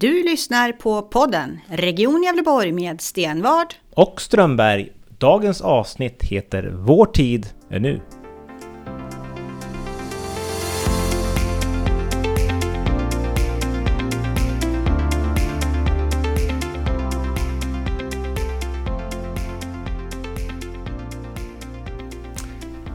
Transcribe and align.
Du 0.00 0.22
lyssnar 0.22 0.72
på 0.72 1.02
podden 1.02 1.60
Region 1.68 2.22
Gävleborg 2.22 2.72
med 2.72 3.00
Stenvard 3.00 3.74
och 3.94 4.20
Strömberg. 4.20 4.92
Dagens 5.08 5.60
avsnitt 5.60 6.22
heter 6.22 6.70
Vår 6.74 7.06
tid 7.06 7.46
är 7.70 7.80
nu. 7.80 8.00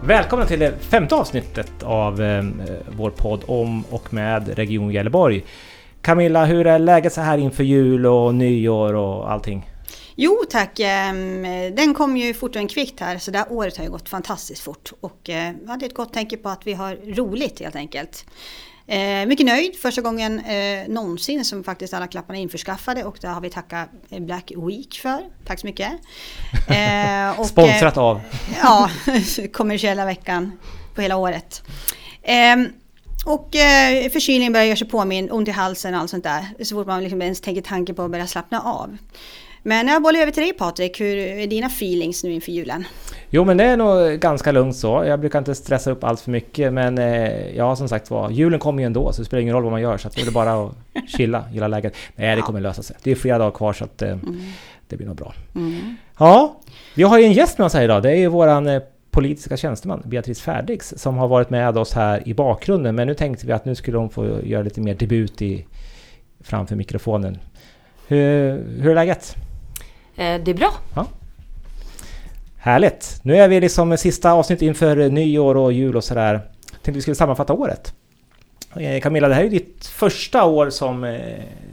Välkomna 0.03 0.45
till 0.45 0.59
det 0.59 0.79
femte 0.79 1.15
avsnittet 1.15 1.83
av 1.83 2.21
eh, 2.21 2.43
vår 2.97 3.09
podd 3.09 3.43
om 3.47 3.83
och 3.89 4.13
med 4.13 4.49
Region 4.57 4.91
Gävleborg. 4.91 5.43
Camilla, 6.03 6.45
hur 6.45 6.67
är 6.67 6.79
läget 6.79 7.13
så 7.13 7.21
här 7.21 7.37
inför 7.37 7.63
jul 7.63 8.05
och 8.05 8.35
nyår 8.35 8.93
och 8.93 9.31
allting? 9.31 9.69
Jo 10.15 10.43
tack, 10.49 10.79
ehm, 10.79 11.43
den 11.75 11.93
kom 11.93 12.17
ju 12.17 12.33
fort 12.33 12.55
och 12.55 12.69
kvickt 12.69 12.99
här 12.99 13.17
så 13.17 13.31
det 13.31 13.37
här 13.37 13.51
året 13.51 13.77
har 13.77 13.83
ju 13.83 13.91
gått 13.91 14.09
fantastiskt 14.09 14.61
fort 14.61 14.91
och 14.99 15.29
eh, 15.29 15.53
jag 15.61 15.69
hade 15.69 15.85
ett 15.85 15.93
gott 15.93 16.13
tänke 16.13 16.37
på 16.37 16.49
att 16.49 16.67
vi 16.67 16.73
har 16.73 16.95
roligt 16.95 17.59
helt 17.59 17.75
enkelt. 17.75 18.25
Eh, 18.87 19.25
mycket 19.25 19.45
nöjd, 19.45 19.75
första 19.75 20.01
gången 20.01 20.39
eh, 20.39 20.87
någonsin 20.87 21.45
som 21.45 21.63
faktiskt 21.63 21.93
alla 21.93 22.07
klapparna 22.07 22.39
är 22.39 22.41
införskaffade 22.41 23.03
och 23.03 23.17
det 23.21 23.27
har 23.27 23.41
vi 23.41 23.49
tackat 23.49 23.89
Black 24.09 24.51
Week 24.55 24.99
för. 25.01 25.19
Tack 25.45 25.59
så 25.59 25.67
mycket. 25.67 25.91
Eh, 26.69 27.39
och, 27.39 27.45
Sponsrat 27.45 27.97
av? 27.97 28.21
ja, 28.61 28.89
kommersiella 29.53 30.05
veckan 30.05 30.51
på 30.95 31.01
hela 31.01 31.17
året. 31.17 31.63
Och 33.25 33.55
eh, 33.55 34.09
förkylningen 34.09 34.53
börjar 34.53 34.65
göra 34.65 34.75
sig 34.75 34.87
påminn, 34.87 35.31
ont 35.31 35.47
i 35.47 35.51
halsen 35.51 35.93
och 35.93 35.99
allt 35.99 36.09
sånt 36.09 36.23
där. 36.23 36.45
Så 36.63 36.75
fort 36.75 36.87
man 36.87 37.03
liksom 37.03 37.21
ens 37.21 37.41
tänker 37.41 37.61
tanken 37.61 37.95
på 37.95 38.01
att 38.01 38.11
börja 38.11 38.27
slappna 38.27 38.61
av. 38.61 38.97
Men 39.65 39.87
jag 39.87 40.01
bollar 40.01 40.19
över 40.19 40.31
till 40.31 40.43
dig 40.43 40.53
Patrik, 40.53 41.01
hur 41.01 41.17
är 41.17 41.47
dina 41.47 41.67
feelings 41.67 42.23
nu 42.23 42.33
inför 42.33 42.51
julen? 42.51 42.85
Jo 43.29 43.45
men 43.45 43.57
det 43.57 43.63
är 43.63 43.77
nog 43.77 44.19
ganska 44.19 44.51
lugnt 44.51 44.75
så. 44.75 45.03
Jag 45.07 45.19
brukar 45.19 45.39
inte 45.39 45.55
stressa 45.55 45.91
upp 45.91 46.03
allt 46.03 46.19
för 46.19 46.31
mycket 46.31 46.73
men 46.73 46.97
eh, 46.97 47.55
ja 47.55 47.75
som 47.75 47.89
sagt 47.89 48.11
var, 48.11 48.29
julen 48.29 48.59
kommer 48.59 48.83
ju 48.83 48.85
ändå 48.85 49.11
så 49.13 49.21
det 49.21 49.25
spelar 49.25 49.41
ingen 49.41 49.53
roll 49.53 49.63
vad 49.63 49.71
man 49.71 49.81
gör 49.81 49.97
så 49.97 50.09
det 50.09 50.21
är 50.21 50.31
bara 50.31 50.53
att 50.53 50.71
chilla, 51.17 51.45
gilla 51.53 51.67
läget. 51.67 51.95
Nej 52.15 52.35
det 52.35 52.41
kommer 52.41 52.61
lösa 52.61 52.83
sig. 52.83 52.95
Det 53.03 53.11
är 53.11 53.15
flera 53.15 53.37
dagar 53.37 53.51
kvar 53.51 53.73
så 53.73 53.83
att 53.83 54.01
eh, 54.01 54.09
mm. 54.09 54.41
det 54.87 54.97
blir 54.97 55.07
nog 55.07 55.15
bra. 55.15 55.33
Mm. 55.55 55.95
Ja, 56.19 56.59
vi 56.95 57.03
har 57.03 57.19
ju 57.19 57.25
en 57.25 57.33
gäst 57.33 57.57
med 57.57 57.65
oss 57.65 57.73
här 57.73 57.83
idag. 57.83 58.03
Det 58.03 58.11
är 58.11 58.15
ju 58.15 58.27
våran 58.27 58.67
eh, 58.67 58.81
politiska 59.13 59.57
tjänsteman 59.57 60.01
Beatrice 60.05 60.41
Färdigs 60.41 60.93
som 60.97 61.17
har 61.17 61.27
varit 61.27 61.49
med 61.49 61.77
oss 61.77 61.93
här 61.93 62.27
i 62.27 62.33
bakgrunden. 62.33 62.95
Men 62.95 63.07
nu 63.07 63.13
tänkte 63.13 63.47
vi 63.47 63.53
att 63.53 63.65
nu 63.65 63.75
skulle 63.75 63.97
hon 63.97 64.09
få 64.09 64.41
göra 64.43 64.63
lite 64.63 64.81
mer 64.81 64.95
debut 64.95 65.41
i, 65.41 65.65
framför 66.41 66.75
mikrofonen. 66.75 67.37
Hur, 68.07 68.63
hur 68.81 68.91
är 68.91 68.95
läget? 68.95 69.35
Eh, 70.15 70.41
det 70.43 70.51
är 70.51 70.53
bra. 70.53 70.73
Ja. 70.95 71.07
Härligt! 72.57 73.19
Nu 73.23 73.35
är 73.35 73.47
vi 73.47 73.59
liksom 73.59 73.97
sista 73.97 74.31
avsnitt 74.31 74.61
inför 74.61 75.09
nyår 75.09 75.57
och 75.57 75.73
jul 75.73 75.95
och 75.95 76.03
sådär. 76.03 76.41
Tänkte 76.71 76.91
vi 76.91 77.01
skulle 77.01 77.15
sammanfatta 77.15 77.53
året. 77.53 77.93
Eh, 78.75 79.01
Camilla, 79.01 79.27
det 79.27 79.35
här 79.35 79.43
är 79.43 79.49
ditt 79.49 79.85
första 79.85 80.45
år 80.45 80.69
som 80.69 81.03
eh, 81.03 81.19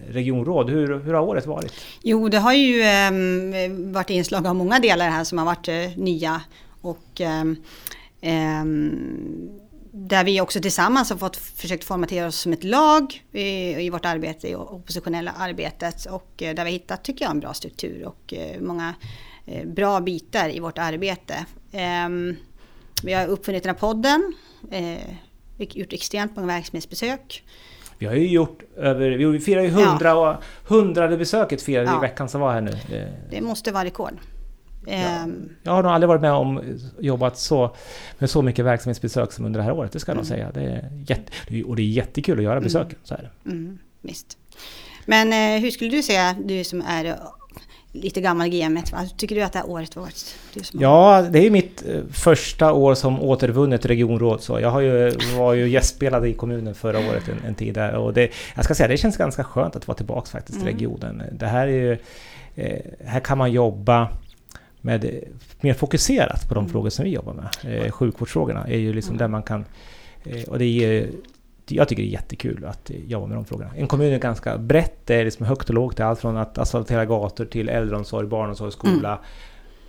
regionråd. 0.08 0.70
Hur, 0.70 0.98
hur 0.98 1.14
har 1.14 1.22
året 1.22 1.46
varit? 1.46 1.72
Jo, 2.02 2.28
det 2.28 2.38
har 2.38 2.52
ju 2.52 2.82
eh, 2.82 3.92
varit 3.92 4.10
inslag 4.10 4.46
av 4.46 4.54
många 4.56 4.78
delar 4.78 5.08
här 5.08 5.24
som 5.24 5.38
har 5.38 5.44
varit 5.44 5.68
eh, 5.68 5.74
nya 5.96 6.40
och 6.80 7.20
ehm, 7.20 7.56
ehm, 8.20 9.60
där 9.92 10.24
vi 10.24 10.40
också 10.40 10.60
tillsammans 10.60 11.10
har 11.10 11.16
fått 11.16 11.36
försökt 11.36 11.84
formatera 11.84 12.26
oss 12.26 12.36
som 12.36 12.52
ett 12.52 12.64
lag 12.64 13.22
i, 13.32 13.86
i 13.86 13.90
vårt 13.90 14.04
arbete, 14.04 14.48
i 14.48 14.54
oppositionella 14.54 15.32
arbetet 15.38 16.06
och 16.06 16.42
eh, 16.42 16.54
där 16.54 16.64
vi 16.64 16.70
hittat, 16.70 17.04
tycker 17.04 17.24
jag, 17.24 17.30
en 17.30 17.40
bra 17.40 17.54
struktur 17.54 18.06
och 18.06 18.34
eh, 18.34 18.60
många 18.60 18.94
eh, 19.46 19.66
bra 19.66 20.00
bitar 20.00 20.56
i 20.56 20.60
vårt 20.60 20.78
arbete. 20.78 21.34
Ehm, 21.72 22.36
vi 23.02 23.12
har 23.12 23.26
uppfunnit 23.26 23.62
den 23.62 23.74
här 23.74 23.80
podden, 23.80 24.32
gjort 25.58 25.92
extremt 25.92 26.36
många 26.36 26.46
verksamhetsbesök. 26.46 27.44
Vi 27.98 28.06
har 28.06 28.14
ju 28.14 28.28
gjort 28.28 28.62
över, 28.76 29.10
vi 29.10 29.40
firar 29.40 29.62
ju 29.62 29.68
hundra 29.68 30.08
ja. 30.08 30.40
hundrade 30.64 31.16
besöket 31.16 31.62
firar 31.62 31.84
ja. 31.84 31.98
i 31.98 32.00
veckan 32.00 32.28
som 32.28 32.40
var 32.40 32.52
här 32.52 32.60
nu. 32.60 32.78
Det 33.30 33.40
måste 33.40 33.72
vara 33.72 33.84
rekord. 33.84 34.14
Ja. 34.90 34.96
Ehm. 34.96 35.48
Jag 35.62 35.72
har 35.72 35.82
nog 35.82 35.92
aldrig 35.92 36.08
varit 36.08 36.20
med 36.20 36.32
om 36.32 36.78
jobbat 37.00 37.38
så, 37.38 37.76
med 38.18 38.30
så 38.30 38.42
mycket 38.42 38.64
verksamhetsbesök 38.64 39.32
som 39.32 39.44
under 39.44 39.60
det 39.60 39.64
här 39.64 39.72
året, 39.72 39.92
det 39.92 40.00
ska 40.00 40.12
jag 40.12 40.14
mm. 40.14 40.20
nog 40.20 40.28
säga. 40.28 40.50
Det 40.54 40.62
är 40.62 40.90
jätte, 41.06 41.62
och 41.64 41.76
det 41.76 41.82
är 41.82 41.86
jättekul 41.86 42.38
att 42.38 42.44
göra 42.44 42.56
mm. 42.56 42.64
besöken. 42.64 42.98
Så 43.04 43.14
är 43.14 43.18
det. 43.18 43.50
Mm, 43.50 43.78
visst. 44.00 44.38
Men 45.06 45.32
eh, 45.32 45.62
hur 45.62 45.70
skulle 45.70 45.90
du 45.90 46.02
säga, 46.02 46.36
du 46.44 46.64
som 46.64 46.82
är 46.82 47.16
lite 47.92 48.20
gammal 48.20 48.54
i 48.54 48.60
gamet, 48.60 48.94
tycker 49.16 49.34
du 49.34 49.42
att 49.42 49.52
det 49.52 49.58
här 49.58 49.70
året 49.70 49.96
varit? 49.96 50.36
Ja, 50.72 51.26
det 51.30 51.46
är 51.46 51.50
mitt 51.50 51.84
eh, 51.88 52.00
första 52.12 52.72
år 52.72 52.94
som 52.94 53.20
återvunnet 53.20 53.86
regionråd. 53.86 54.42
Så 54.42 54.60
jag 54.60 54.70
har 54.70 54.80
ju, 54.80 55.12
var 55.36 55.54
ju 55.54 55.68
gästspelare 55.68 56.28
i 56.28 56.34
kommunen 56.34 56.74
förra 56.74 56.98
året 56.98 57.28
en, 57.28 57.48
en 57.48 57.54
tid 57.54 57.74
där. 57.74 57.94
Och 57.94 58.14
det, 58.14 58.30
jag 58.54 58.64
ska 58.64 58.74
säga, 58.74 58.88
det 58.88 58.96
känns 58.96 59.16
ganska 59.16 59.44
skönt 59.44 59.76
att 59.76 59.88
vara 59.88 59.96
tillbaka 59.96 60.26
faktiskt 60.26 60.58
i 60.58 60.62
mm. 60.62 60.72
regionen. 60.72 61.22
Det 61.32 61.46
här 61.46 61.66
är 61.66 61.72
ju, 61.72 61.92
eh, 62.54 62.80
här 63.04 63.20
kan 63.20 63.38
man 63.38 63.52
jobba 63.52 64.08
med, 64.80 65.24
mer 65.60 65.74
fokuserat 65.74 66.48
på 66.48 66.54
de 66.54 66.60
mm. 66.64 66.72
frågor 66.72 66.90
som 66.90 67.04
vi 67.04 67.10
jobbar 67.10 67.34
med. 67.34 67.84
Eh, 67.84 67.90
sjukvårdsfrågorna 67.90 68.66
är 68.66 68.78
ju 68.78 68.92
liksom 68.92 69.10
mm. 69.10 69.18
där 69.18 69.28
man 69.28 69.42
kan... 69.42 69.64
Eh, 70.24 70.42
och 70.48 70.58
det 70.58 70.64
är, 70.64 71.08
jag 71.68 71.88
tycker 71.88 72.02
det 72.02 72.08
är 72.08 72.12
jättekul 72.12 72.64
att 72.64 72.90
jobba 73.06 73.26
med 73.26 73.36
de 73.36 73.44
frågorna. 73.44 73.70
En 73.76 73.86
kommun 73.86 74.12
är 74.12 74.18
ganska 74.18 74.58
brett, 74.58 75.06
det 75.06 75.14
är 75.14 75.24
liksom 75.24 75.46
högt 75.46 75.68
och 75.68 75.74
lågt. 75.74 75.96
Det 75.96 76.02
är 76.02 76.06
allt 76.06 76.20
från 76.20 76.36
att 76.36 76.58
asfaltera 76.58 77.04
gator 77.04 77.44
till 77.44 77.68
äldreomsorg, 77.68 78.26
barnomsorg, 78.26 78.72
skola. 78.72 79.08
Mm. 79.08 79.20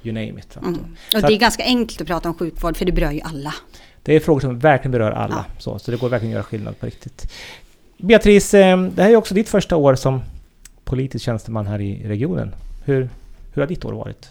You 0.03 0.13
name 0.13 0.39
it. 0.39 0.57
Mm. 0.57 0.73
Och 1.15 1.21
det 1.21 1.33
är 1.33 1.39
ganska 1.39 1.63
enkelt 1.63 2.01
att 2.01 2.07
prata 2.07 2.29
om 2.29 2.35
sjukvård 2.35 2.77
för 2.77 2.85
det 2.85 2.91
berör 2.91 3.11
ju 3.11 3.21
alla. 3.21 3.53
Det 4.03 4.15
är 4.15 4.19
frågor 4.19 4.39
som 4.39 4.59
verkligen 4.59 4.91
berör 4.91 5.11
alla. 5.11 5.45
Ja. 5.47 5.55
Så, 5.59 5.79
så 5.79 5.91
det 5.91 5.97
går 5.97 6.09
verkligen 6.09 6.31
att 6.31 6.35
göra 6.35 6.43
skillnad 6.43 6.79
på 6.79 6.85
riktigt. 6.85 7.31
Beatrice, 7.97 8.53
eh, 8.53 8.81
det 8.81 9.03
här 9.03 9.09
är 9.09 9.15
också 9.15 9.33
ditt 9.33 9.49
första 9.49 9.75
år 9.75 9.95
som 9.95 10.21
politisk 10.83 11.25
tjänsteman 11.25 11.67
här 11.67 11.81
i 11.81 12.07
regionen. 12.07 12.55
Hur, 12.85 13.09
hur 13.53 13.61
har 13.61 13.67
ditt 13.67 13.85
år 13.85 13.93
varit? 13.93 14.29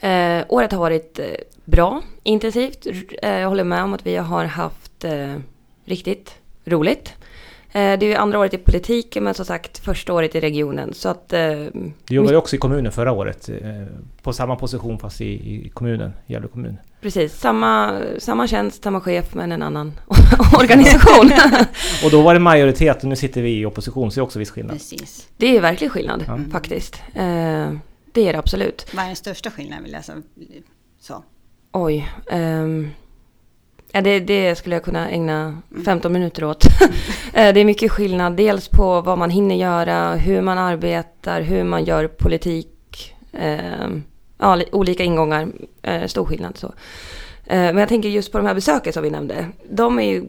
Eh, 0.00 0.44
året 0.48 0.72
har 0.72 0.78
varit 0.78 1.18
eh, 1.18 1.26
bra, 1.64 2.02
intensivt. 2.22 2.86
Eh, 3.22 3.30
jag 3.30 3.48
håller 3.48 3.64
med 3.64 3.82
om 3.82 3.94
att 3.94 4.06
vi 4.06 4.16
har 4.16 4.44
haft 4.44 5.04
eh, 5.04 5.34
riktigt 5.84 6.34
roligt. 6.64 7.12
Eh, 7.72 7.98
det 7.98 8.06
är 8.06 8.08
ju 8.08 8.14
andra 8.14 8.38
året 8.38 8.54
i 8.54 8.58
politiken 8.58 9.24
men 9.24 9.34
som 9.34 9.44
sagt 9.44 9.78
första 9.78 10.12
året 10.12 10.34
i 10.34 10.40
regionen. 10.40 10.94
Så 10.94 11.08
att, 11.08 11.32
eh, 11.32 11.40
du 12.04 12.14
jobbade 12.14 12.34
ju 12.34 12.38
också 12.38 12.56
i 12.56 12.58
kommunen 12.58 12.92
förra 12.92 13.12
året. 13.12 13.50
på 14.22 14.32
samma 14.32 14.56
position 14.56 14.98
fast 14.98 15.20
i, 15.20 15.24
i 15.24 15.68
kommunen, 15.74 16.12
Gävle 16.26 16.48
kommun. 16.48 16.76
Precis, 17.00 17.38
samma, 17.38 18.00
samma 18.18 18.46
tjänst, 18.46 18.82
samma 18.82 19.00
chef 19.00 19.34
men 19.34 19.52
en 19.52 19.62
annan 19.62 19.92
organisation. 20.58 21.30
och 22.04 22.10
då 22.10 22.22
var 22.22 22.34
det 22.34 22.40
majoritet 22.40 23.02
och 23.02 23.08
nu 23.08 23.16
sitter 23.16 23.42
vi 23.42 23.60
i 23.60 23.66
opposition 23.66 24.10
så 24.10 24.20
det 24.20 24.20
är 24.20 24.24
också 24.24 24.38
viss 24.38 24.50
skillnad. 24.50 24.76
Precis. 24.76 25.28
Det 25.36 25.56
är 25.56 25.60
verkligen 25.60 25.90
skillnad 25.90 26.24
ja. 26.26 26.38
faktiskt. 26.52 27.02
Det 28.12 28.28
är 28.28 28.32
det 28.32 28.38
absolut. 28.38 28.86
Vad 28.94 29.02
är 29.02 29.06
den 29.06 29.16
största 29.16 29.50
skillnaden 29.50 29.84
vill 29.84 29.92
jag? 29.92 30.22
Så. 31.00 31.24
Oj. 31.72 32.12
Um, 32.32 32.90
ja, 33.92 34.00
det, 34.00 34.20
det, 34.20 34.54
skulle 34.54 34.74
jag 34.74 34.84
kunna 34.84 35.10
ägna 35.10 35.62
15 35.84 35.92
mm. 35.92 36.12
minuter 36.12 36.44
åt. 36.44 36.64
Eh, 37.32 37.54
det 37.54 37.60
är 37.60 37.64
mycket 37.64 37.92
skillnad. 37.92 38.36
Dels 38.36 38.68
på 38.68 39.00
vad 39.00 39.18
man 39.18 39.30
hinner 39.30 39.54
göra, 39.54 40.14
hur 40.14 40.40
man 40.40 40.58
arbetar, 40.58 41.40
hur 41.40 41.64
man 41.64 41.84
gör 41.84 42.08
politik. 42.08 43.16
Um, 43.32 44.04
ja, 44.38 44.62
olika 44.72 45.04
ingångar. 45.04 45.48
Uh, 45.88 46.06
stor 46.06 46.24
skillnad 46.24 46.56
så. 46.56 46.66
Uh, 46.66 46.72
men 47.46 47.76
jag 47.76 47.88
tänker 47.88 48.08
just 48.08 48.32
på 48.32 48.38
de 48.38 48.46
här 48.46 48.54
besöken 48.54 48.92
som 48.92 49.02
vi 49.02 49.10
nämnde. 49.10 49.46
De 49.70 49.98
är 49.98 50.12
ju, 50.12 50.24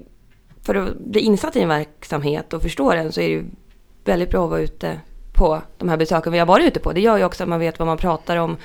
för 0.62 0.76
att 0.76 0.98
bli 0.98 1.20
insatt 1.20 1.56
i 1.56 1.62
en 1.62 1.70
verksamhet 1.70 2.54
och 2.54 2.62
förstå 2.62 2.94
den 2.94 3.12
så 3.12 3.22
är 3.22 3.28
det 3.28 3.34
ju 3.34 3.46
väldigt 4.06 4.30
bra 4.30 4.44
att 4.44 4.50
vara 4.50 4.62
ute 4.62 5.00
på 5.40 5.62
de 5.78 5.90
här 5.90 5.98
besöken 5.98 6.32
vi 6.32 6.40
har 6.40 6.46
varit 6.46 6.68
ute 6.68 6.80
på. 6.80 6.94
Det 6.94 7.02
gör 7.02 7.18
ju 7.18 7.24
också 7.24 7.44
att 7.44 7.50
man 7.50 7.60
vet 7.60 7.80
vad 7.80 7.88
man 7.88 7.98
pratar 7.98 8.38
om 8.38 8.58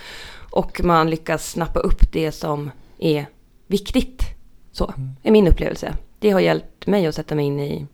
och 0.51 0.81
man 0.85 1.11
lyckas 1.11 1.51
snappa 1.51 1.81
upp 1.81 2.13
det 2.13 2.33
som 2.33 2.71
är 2.99 3.27
viktigt. 3.67 4.23
Så 4.73 4.85
mm. 4.97 5.11
är 5.23 5.31
min 5.31 5.49
upplevelse. 5.49 5.97
Det 6.19 6.31
har 6.31 6.41
hjälpt 6.41 6.87
mig 6.87 7.07
att 7.07 7.15
sätta 7.15 7.35
mig 7.35 7.45
in 7.45 7.61
i, 7.61 7.87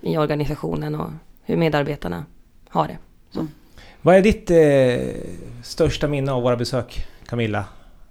i 0.00 0.18
organisationen 0.18 0.94
och 0.94 1.10
hur 1.42 1.56
medarbetarna 1.56 2.24
har 2.68 2.88
det. 2.88 2.98
Så. 3.30 3.40
Mm. 3.40 3.52
Vad 4.02 4.16
är 4.16 4.22
ditt 4.22 4.50
eh, 4.50 5.22
största 5.64 6.08
minne 6.08 6.32
av 6.32 6.42
våra 6.42 6.56
besök, 6.56 7.06
Camilla, 7.26 7.64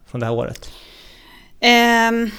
från 0.06 0.19
det 0.19 0.25
här 0.25 0.33
året? 0.33 0.71
Um, 2.12 2.31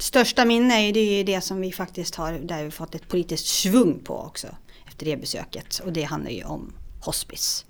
största 0.00 0.44
minne 0.44 0.88
är 0.88 0.92
det, 0.92 1.22
det 1.22 1.40
som 1.40 1.60
vi 1.60 1.72
faktiskt 1.72 2.14
har, 2.14 2.32
där 2.32 2.64
vi 2.64 2.70
fått 2.70 2.94
ett 2.94 3.08
politiskt 3.08 3.46
svung 3.46 3.98
på 4.04 4.18
också 4.18 4.46
efter 4.86 5.06
det 5.06 5.16
besöket. 5.16 5.80
Och 5.84 5.92
det 5.92 6.02
handlar 6.02 6.30
ju 6.30 6.44
om 6.44 6.72
hospice. 7.04 7.64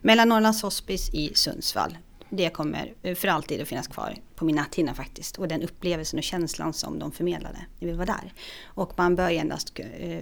Mellannorrlands 0.00 0.62
hospice 0.62 1.10
i 1.14 1.34
Sundsvall. 1.34 1.98
det 2.30 2.50
kommer 2.50 2.94
eh, 3.02 3.14
för 3.14 3.28
alltid 3.28 3.62
att 3.62 3.68
finnas 3.68 3.88
kvar 3.88 4.16
på 4.34 4.44
min 4.44 4.56
näthinna 4.56 4.94
faktiskt. 4.94 5.38
Och 5.38 5.48
den 5.48 5.62
upplevelsen 5.62 6.18
och 6.18 6.22
känslan 6.22 6.72
som 6.72 6.98
de 6.98 7.12
förmedlade 7.12 7.58
när 7.78 7.88
vi 7.88 7.94
var 7.94 8.06
där. 8.06 8.32
Och 8.64 8.92
man 8.96 9.16
bör 9.16 9.30
ju 9.30 9.36
endast, 9.36 9.78
eh, 9.78 10.18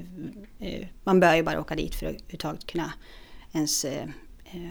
eh, 0.59 0.89
man 1.05 1.21
bör 1.21 1.35
ju 1.35 1.43
bara 1.43 1.61
åka 1.61 1.75
dit 1.75 1.95
för 1.95 2.07
att 2.07 2.13
överhuvudtaget 2.13 2.67
kunna 2.67 2.93
ens 3.53 3.87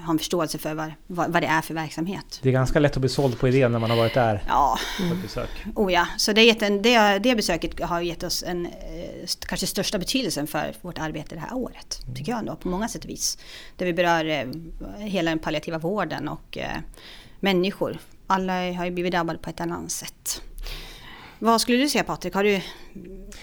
ha 0.06 0.12
en 0.12 0.18
förståelse 0.18 0.58
för 0.58 0.74
vad, 0.74 0.92
vad, 1.08 1.32
vad 1.32 1.44
det 1.44 1.48
är 1.48 1.62
för 1.62 1.74
verksamhet. 1.74 2.40
Det 2.42 2.50
är 2.50 2.54
ganska 2.54 2.80
lätt 2.80 2.94
att 2.94 3.02
bli 3.02 3.10
såld 3.10 3.40
på 3.40 3.48
idén 3.48 3.72
när 3.72 3.80
man 3.80 3.90
har 3.90 3.98
varit 3.98 4.14
där 4.14 4.44
Ja, 4.48 4.78
på 4.98 5.16
ett 5.16 5.22
besök. 5.22 5.50
Oh 5.76 5.94
ja, 5.94 6.08
så 6.18 6.34
det, 6.34 6.44
gett 6.44 6.62
en, 6.62 6.82
det, 6.82 7.20
det 7.20 7.36
besöket 7.36 7.80
har 7.80 8.02
gett 8.02 8.24
oss 8.24 8.44
en, 8.44 8.66
eh, 8.66 8.72
kanske 9.40 9.68
största 9.68 10.00
betydelsen 10.00 10.48
för 10.48 10.74
vårt 10.82 11.00
arbete 11.00 11.36
det 11.36 11.42
här 11.42 11.54
året. 11.54 12.00
Tycker 12.16 12.32
jag 12.32 12.40
ändå, 12.40 12.56
på 12.56 12.68
många 12.68 12.88
sätt 12.88 13.04
och 13.04 13.10
vis. 13.10 13.38
Där 13.78 13.86
vi 13.86 13.94
berör 13.94 14.26
eh, 14.26 14.46
hela 15.00 15.32
den 15.32 15.40
palliativa 15.40 15.78
vården 15.78 16.28
och 16.28 16.58
eh, 16.58 16.78
människor. 17.40 17.98
Alla 18.28 18.54
har 18.54 18.86
ju 18.86 18.92
blivit 18.92 19.12
drabbade 19.12 19.40
på 19.40 19.50
ett 19.50 19.62
annat 19.62 19.92
sätt. 19.92 20.42
Vad 21.44 21.62
skulle 21.62 21.78
du 21.78 21.90
säga 21.90 22.04
Patrik? 22.04 22.34
Har 22.34 22.44
du 22.44 22.50
Det 22.50 22.60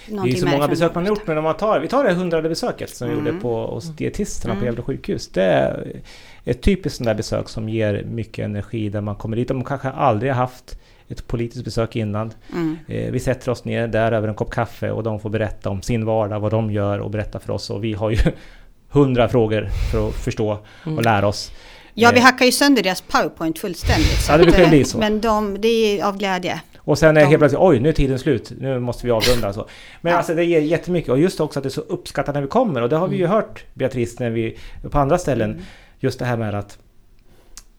är 0.07 0.15
någonting 0.15 0.37
så 0.41 0.47
många 0.47 0.69
besök 0.69 0.95
man 0.95 1.05
har 1.05 1.09
gjort, 1.09 1.27
men 1.27 1.39
om 1.39 1.45
man 1.45 1.57
tar, 1.57 1.81
vi 1.81 1.89
tar 1.89 2.05
det 2.05 2.15
hundrade 2.15 2.49
besöket 2.49 2.91
som 2.91 3.09
vi 3.09 3.15
Mm. 3.15 3.27
gjorde 3.27 3.39
på, 3.41 3.67
hos 3.67 3.85
dietisterna 3.97 4.55
på 4.55 4.59
Mm. 4.59 4.67
Gävle 4.67 4.83
sjukhus. 4.83 5.29
Det 5.29 5.43
är 5.43 6.01
ett 6.45 6.63
typiskt 6.63 6.97
sånt 6.97 7.07
där 7.07 7.15
besök 7.15 7.49
som 7.49 7.69
ger 7.69 8.05
mycket 8.05 8.45
energi 8.45 8.89
där 8.89 9.01
man 9.01 9.17
kommer 9.17 9.37
dit. 9.37 9.49
De 9.49 9.65
kanske 9.65 9.91
aldrig 9.91 10.33
har 10.33 10.37
haft 10.41 10.79
ett 11.09 11.27
politiskt 11.27 11.65
besök 11.65 11.97
innan. 11.97 12.33
Mm. 12.55 12.77
Eh, 12.89 13.11
Vi 13.13 13.21
sätter 13.21 13.51
oss 13.51 13.65
ner 13.65 13.89
där 13.89 14.13
över 14.13 14.29
en 14.29 14.35
kopp 14.35 14.51
kaffe 14.51 14.91
och 14.91 15.03
de 15.03 15.21
får 15.21 15.31
berätta 15.31 15.71
om 15.71 15.83
sin 15.83 16.05
vardag, 16.05 16.41
vad 16.41 16.51
de 16.51 16.71
gör 16.73 16.99
och 16.99 17.11
berätta 17.11 17.39
för 17.41 17.53
oss. 17.53 17.71
Och 17.71 17.85
vi 17.85 17.93
har 17.93 18.11
ju 18.11 18.19
hundra 18.89 19.29
frågor 19.29 19.69
för 19.93 20.09
att 20.09 20.15
förstå 20.15 20.59
Mm. 20.87 20.99
och 20.99 21.05
lära 21.05 21.27
oss. 21.29 21.51
Ja, 21.95 22.11
vi 22.13 22.19
Eh, 22.19 22.25
hackar 22.25 22.45
ju 22.47 22.53
sönder 22.53 22.83
deras 22.83 23.01
powerpoint 23.01 23.59
fullständigt. 23.59 24.07
så 24.23 24.33
Ja, 24.33 24.37
det 24.39 24.45
brukar 24.45 24.63
eh, 24.63 24.69
bli 24.69 24.85
så. 24.85 24.99
Men 24.99 25.21
de, 25.21 25.61
det 25.61 25.69
är 26.01 26.05
av 26.05 26.19
glädje. 26.19 26.61
Och 26.89 26.99
sen 26.99 27.17
är 27.17 27.25
helt 27.25 27.39
plötsligt, 27.39 27.61
oj 27.61 27.81
nu 27.81 27.89
är 27.89 27.93
tiden 27.93 28.19
slut, 28.19 28.53
nu 28.61 28.79
måste 28.81 29.07
vi 29.07 29.13
avrunda. 29.13 29.53
Så. 29.53 29.67
Men 30.01 30.11
Ja. 30.13 30.17
alltså 30.17 30.35
det 30.35 30.45
ger 30.45 30.61
jättemycket 30.61 31.11
och 31.11 31.19
just 31.19 31.41
också 31.41 31.59
att 31.59 31.63
det 31.63 31.69
är 31.69 31.71
så 31.71 31.81
uppskattat 31.81 32.35
när 32.35 32.43
vi 32.43 32.49
kommer 32.49 32.83
och 32.83 32.89
det 32.89 32.97
har 32.97 33.09
vi 33.09 33.17
ju 33.17 33.27
hört 33.27 33.65
Beatrice 33.75 34.19
när 34.19 34.31
vi 34.31 34.57
på 34.91 34.99
andra 34.99 35.19
ställen. 35.19 35.51
Mm. 35.51 35.63
Just 35.99 36.19
det 36.19 36.25
här 36.25 36.37
med 36.37 36.55
att, 36.55 36.79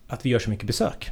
att 0.07 0.25
vi 0.25 0.29
gör 0.29 0.39
så 0.39 0.49
mycket 0.49 0.67
besök. 0.67 1.09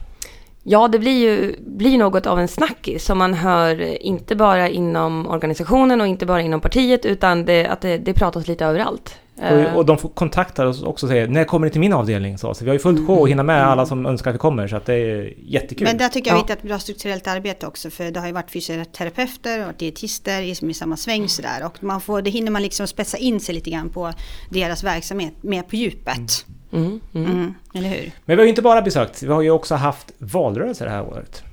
Ja, 0.64 0.88
det 0.88 1.00
blir 1.00 1.20
ju 1.20 1.56
blir 1.60 1.98
något 1.98 2.26
av 2.26 2.40
en 2.40 2.48
snackis 2.48 3.06
som 3.06 3.18
man 3.18 3.34
hör 3.34 3.82
inte 4.04 4.36
bara 4.36 4.70
inom 4.70 5.28
organisationen 5.28 6.02
och 6.02 6.08
inte 6.08 6.26
bara 6.26 6.42
inom 6.42 6.62
partiet 6.62 7.06
utan 7.06 7.46
det, 7.46 7.68
att 7.68 7.82
det, 7.82 7.98
det 7.98 8.14
pratas 8.14 8.48
lite 8.48 8.66
överallt. 8.66 9.16
Eh, 9.42 9.72
Och, 9.72 9.78
och 9.78 9.86
de 9.86 9.98
får 9.98 10.10
kontaktar 10.10 10.66
oss 10.66 10.84
också 10.84 11.06
och 11.06 11.10
säger 11.10 11.28
när 11.28 11.44
kommer 11.44 11.68
ni 11.68 11.72
till 11.72 11.80
min 11.80 11.94
avdelning? 11.94 12.38
Så, 12.38 12.54
så 12.54 12.64
vi 12.64 12.70
har 12.70 12.76
ju 12.76 12.80
fullt 12.80 13.08
sjå 13.08 13.24
att 13.24 13.30
hinna 13.30 13.44
med 13.44 13.68
alla 13.68 13.86
som 13.86 14.06
önskar 14.06 14.30
att 14.32 14.36
vi 14.36 14.40
kommer 14.40 14.68
så 14.68 14.76
att 14.76 14.86
det 14.86 14.94
är 14.96 15.34
jättekul. 15.38 15.88
Men 15.88 15.98
där 15.98 16.10
tycker 16.10 16.32
jag 16.32 16.38
Ja. 16.38 16.44
vi 16.44 16.44
hittat 16.52 16.58
ett 16.64 16.70
bra 16.70 16.80
strukturellt 16.80 17.28
arbete 17.28 17.68
också 17.68 17.90
för 17.90 18.12
det 18.12 18.20
har 18.20 18.28
ju 18.28 18.34
varit 18.34 18.52
fysioterapeuter 18.52 19.68
och 19.68 19.74
dietister 19.78 20.42
i, 20.42 20.50
i 20.70 20.74
samma 20.74 20.98
sväng 20.98 21.30
sådär 21.30 21.66
och 21.66 21.84
man 21.84 22.02
får, 22.02 22.22
det 22.22 22.30
hinner 22.30 22.52
man 22.52 22.62
liksom 22.62 22.88
spetsa 22.88 23.18
in 23.18 23.40
sig 23.40 23.56
lite 23.56 23.70
grann 23.70 23.90
på 23.90 24.12
deras 24.50 24.84
verksamhet 24.84 25.34
mer 25.42 25.62
på 25.62 25.76
djupet. 25.76 26.46
mm, 26.72 27.00
mm. 27.14 27.32
Mm. 27.32 27.54
Eller 27.74 27.90
hur? 27.90 28.12
Men 28.26 28.36
vi 28.38 28.42
har 28.42 28.44
ju 28.44 28.50
inte 28.50 28.62
bara 28.62 28.82
besökt, 28.82 29.24
vi 29.24 29.28
har 29.32 29.42
ju 29.42 29.52
också 29.52 29.76
haft 29.76 30.12
valrörelser 30.18 30.86
det 30.86 30.92
här 30.92 31.04
året. 31.04 31.44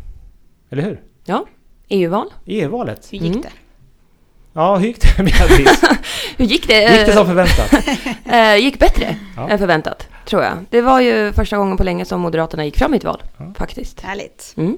Eller 0.71 0.83
hur? 0.83 1.01
Ja, 1.25 1.47
EU-val. 1.89 2.27
EU-valet. 2.47 3.09
Hur 3.11 3.19
gick 3.19 3.31
Mm. 3.31 3.43
det? 3.43 3.49
Ja, 4.57 4.77
hur 4.77 4.87
gick 4.87 5.01
det 5.01 5.23
Beatrice? 5.23 5.83
Hur 6.37 6.45
gick 6.45 6.69
det? 6.69 6.81
Gick 6.99 7.07
det 7.07 7.13
som 7.13 7.27
förväntat? 7.27 7.75
Eh, 8.33 8.57
gick 8.57 8.79
bättre 8.79 9.17
Ja. 9.37 9.49
än 9.49 9.59
förväntat, 9.59 10.09
tror 10.25 10.43
jag. 10.43 10.53
Det 10.71 10.81
var 10.81 11.01
ju 11.01 11.33
första 11.33 11.57
gången 11.57 11.77
på 11.77 11.85
länge 11.85 12.05
som 12.05 12.21
Moderaterna 12.21 12.65
gick 12.65 12.79
fram 12.79 12.95
i 12.95 12.97
ett 12.97 13.05
val, 13.05 13.23
Ja. 13.39 13.53
faktiskt. 13.59 14.01
Härligt. 14.01 14.55
Mm. 14.57 14.77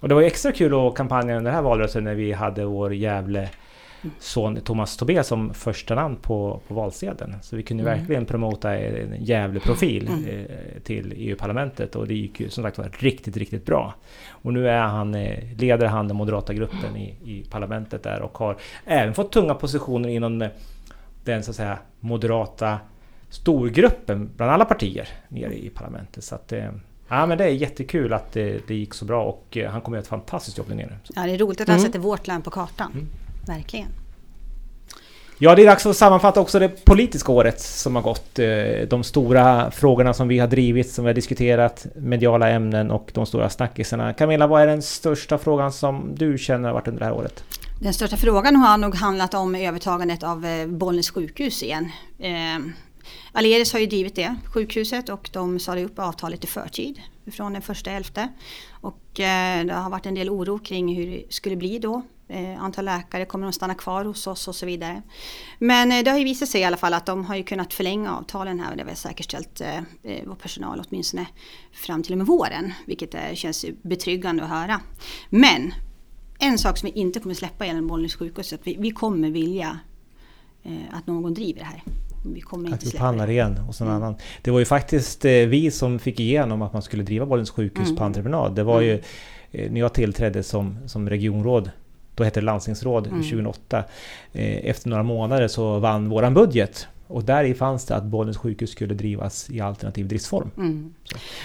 Och 0.00 0.08
det 0.08 0.14
var 0.14 0.20
ju 0.20 0.26
extra 0.26 0.52
kul 0.52 0.74
att 0.88 0.94
kampanja 0.94 1.36
under 1.36 1.50
den 1.50 1.54
här 1.54 1.62
valrörelsen 1.62 2.04
när 2.04 2.14
vi 2.14 2.32
hade 2.32 2.64
vår 2.64 2.94
Gävle 2.94 3.48
son 4.18 4.56
Thomas 4.60 4.96
Tobé 4.96 5.22
som 5.24 5.54
första 5.54 5.94
namn 5.94 6.16
på, 6.16 6.60
på 6.68 6.74
valsedeln. 6.74 7.34
Så 7.42 7.56
vi 7.56 7.62
kunde 7.62 7.82
Mm. 7.82 7.98
verkligen 7.98 8.26
promota 8.26 8.76
en 8.78 9.24
Gävle-profil 9.24 10.08
Mm. 10.08 10.24
eh, 10.28 10.82
till 10.84 11.12
EU-parlamentet 11.16 11.96
och 11.96 12.06
det 12.08 12.14
gick 12.14 12.40
ju 12.40 12.50
som 12.50 12.64
sagt 12.64 12.78
var 12.78 12.90
riktigt, 12.98 13.36
riktigt 13.36 13.66
bra. 13.66 13.94
Och 14.28 14.52
nu 14.52 14.68
är 14.68 14.80
han, 14.82 15.14
eh, 15.14 15.44
leder 15.58 15.86
han 15.86 16.08
den 16.08 16.16
moderata 16.16 16.54
gruppen 16.54 16.96
i, 16.96 17.14
i 17.24 17.44
parlamentet 17.50 18.02
där 18.02 18.22
och 18.22 18.38
har 18.38 18.56
även 18.84 19.14
fått 19.14 19.32
tunga 19.32 19.54
positioner 19.54 20.08
inom 20.08 20.42
eh, 20.42 20.48
den 21.24 21.42
så 21.42 21.50
att 21.50 21.56
säga 21.56 21.78
moderata 22.00 22.78
storgruppen 23.40 24.30
bland 24.36 24.52
alla 24.52 24.64
partier 24.64 25.08
nere 25.28 25.54
i 25.58 25.68
parlamentet. 25.70 26.24
Så 26.24 26.34
att, 26.34 26.52
ja, 27.08 27.26
men 27.26 27.38
det 27.38 27.44
är 27.44 27.48
jättekul 27.48 28.12
att 28.12 28.32
det, 28.32 28.68
det 28.68 28.74
gick 28.74 28.94
så 28.94 29.04
bra 29.04 29.24
och 29.24 29.58
han 29.70 29.80
kommer 29.80 29.96
göra 29.96 30.02
ett 30.02 30.08
fantastiskt 30.08 30.58
jobb 30.58 30.68
där 30.68 30.74
nere. 30.74 30.98
Ja, 31.14 31.22
det 31.26 31.32
är 31.34 31.38
roligt 31.38 31.60
att 31.60 31.68
han 31.68 31.76
Mm. 31.76 31.86
sätter 31.86 31.98
vårt 31.98 32.26
land 32.26 32.44
på 32.44 32.50
kartan. 32.50 32.92
Mm. 32.92 33.06
Verkligen. 33.46 33.88
Ja, 35.38 35.54
det 35.54 35.62
är 35.62 35.66
dags 35.66 35.86
att 35.86 35.96
sammanfatta 35.96 36.40
också 36.40 36.58
det 36.58 36.84
politiska 36.84 37.32
året 37.32 37.60
som 37.60 37.96
har 37.96 38.02
gått. 38.02 38.38
Eh, 38.38 38.88
De 38.88 39.04
stora 39.04 39.70
frågorna 39.70 40.14
som 40.14 40.28
vi 40.28 40.38
har 40.38 40.48
drivit, 40.48 40.90
som 40.90 41.04
vi 41.04 41.08
har 41.08 41.14
diskuterat, 41.14 41.86
mediala 41.96 42.50
ämnen 42.50 42.90
och 42.90 43.10
de 43.14 43.26
stora 43.26 43.50
snackisarna. 43.50 44.12
Camilla, 44.12 44.46
vad 44.46 44.62
är 44.62 44.66
den 44.66 44.82
största 44.82 45.38
frågan 45.38 45.72
som 45.72 46.14
du 46.14 46.38
känner 46.38 46.68
har 46.68 46.74
varit 46.74 46.88
under 46.88 47.00
det 47.00 47.06
här 47.06 47.12
året? 47.12 47.44
Den 47.80 47.94
största 47.94 48.16
frågan 48.16 48.56
har 48.56 48.78
nog 48.78 48.94
handlat 48.94 49.34
om 49.34 49.54
övertagandet 49.54 50.22
av 50.22 50.46
eh, 50.46 50.66
Bollnäs 50.66 51.10
sjukhus 51.10 51.62
igen. 51.62 51.90
Eh, 52.18 52.66
Aleris 53.32 53.72
har 53.72 53.80
ju 53.80 53.86
drivit 53.86 54.16
det, 54.16 54.36
sjukhuset, 54.54 55.08
och 55.08 55.30
de 55.32 55.58
sade 55.58 55.84
upp 55.84 55.98
avtalet 55.98 56.44
i 56.44 56.46
förtid 56.46 57.00
från 57.32 57.52
den 57.52 57.62
första 57.62 57.90
elfte. 57.90 58.28
Och 58.70 59.00
det 59.12 59.72
har 59.72 59.90
varit 59.90 60.06
en 60.06 60.14
del 60.14 60.30
oro 60.30 60.58
kring 60.58 60.96
hur 60.96 61.06
det 61.06 61.22
skulle 61.28 61.56
bli 61.56 61.78
då. 61.78 62.02
Eh, 62.28 62.62
antal 62.62 62.84
läkare, 62.84 63.24
kommer 63.24 63.46
de 63.46 63.52
stanna 63.52 63.74
kvar 63.74 64.04
hos 64.04 64.26
oss 64.26 64.48
och 64.48 64.54
så 64.54 64.66
vidare. 64.66 65.02
Men 65.58 65.92
eh, 65.92 66.04
det 66.04 66.10
har 66.10 66.18
ju 66.18 66.24
visat 66.24 66.48
sig 66.48 66.60
i 66.60 66.64
alla 66.64 66.76
fall 66.76 66.94
att 66.94 67.06
de 67.06 67.24
har 67.24 67.36
ju 67.36 67.42
kunnat 67.42 67.74
förlänga 67.74 68.16
avtalen 68.16 68.60
här 68.60 68.70
och 68.70 68.76
det 68.76 68.84
har 68.84 68.94
säkerställt 68.94 69.60
eh, 69.60 69.80
vår 70.26 70.34
personal 70.34 70.82
åtminstone 70.88 71.26
fram 71.72 72.02
till 72.02 72.12
och 72.12 72.18
med 72.18 72.26
våren. 72.26 72.72
Vilket 72.86 73.14
känns 73.38 73.64
betryggande 73.82 74.42
att 74.44 74.50
höra. 74.50 74.80
Men 75.30 75.74
en 76.38 76.58
sak 76.58 76.78
som 76.78 76.90
vi 76.94 77.00
inte 77.00 77.20
kommer 77.20 77.34
släppa 77.34 77.66
gällande 77.66 77.88
Bollnäs 77.88 78.14
sjukhus 78.16 78.52
är 78.52 78.56
att 78.56 78.66
vi, 78.66 78.76
vi 78.78 78.90
kommer 78.90 79.30
vilja 79.30 79.78
att 80.90 81.06
någon 81.06 81.34
driver 81.34 81.60
det 81.60 81.66
här. 81.66 81.82
Vi 82.34 82.40
kommer 82.40 82.68
Att 82.68 82.72
inte 82.72 82.86
släppa 82.86 83.12
det. 83.12 83.32
igen 83.32 83.56
hos 83.56 83.80
någon 83.80 83.88
Mm. 83.90 84.02
annan. 84.02 84.14
Det 84.42 84.50
var 84.50 84.58
ju 84.58 84.64
faktiskt 84.64 85.24
vi 85.24 85.70
som 85.70 85.98
fick 85.98 86.20
igenom 86.20 86.62
att 86.62 86.72
man 86.72 86.82
skulle 86.82 87.02
driva 87.02 87.26
Bollens 87.26 87.50
sjukhus 87.50 87.84
Mm. 87.86 87.96
på 87.96 88.04
entreprenad. 88.04 88.54
Det 88.54 88.62
var 88.64 88.80
ju 88.80 89.02
Mm. 89.52 89.72
när 89.72 89.80
jag 89.80 89.94
tillträdde 89.94 90.42
som, 90.42 90.78
som 90.88 91.08
regionråd, 91.10 91.70
då 92.16 92.24
hette 92.24 92.40
det 92.40 92.46
landstingsråd 92.46 93.06
Mm. 93.06 93.22
2008. 93.22 93.84
Eh, 94.32 94.56
efter 94.70 94.88
några 94.88 95.02
månader 95.02 95.48
så 95.48 95.78
vann 95.78 96.08
våran 96.08 96.34
budget. 96.34 96.86
Och 97.08 97.24
där 97.24 97.44
i 97.44 97.54
fanns 97.54 97.84
det 97.86 97.96
att 97.96 98.04
Bollnäs 98.04 98.36
sjukhus 98.36 98.70
skulle 98.70 98.94
drivas 98.94 99.50
i 99.50 99.60
alternativ 99.60 100.08
driftsform. 100.08 100.50
Mm. 100.56 100.94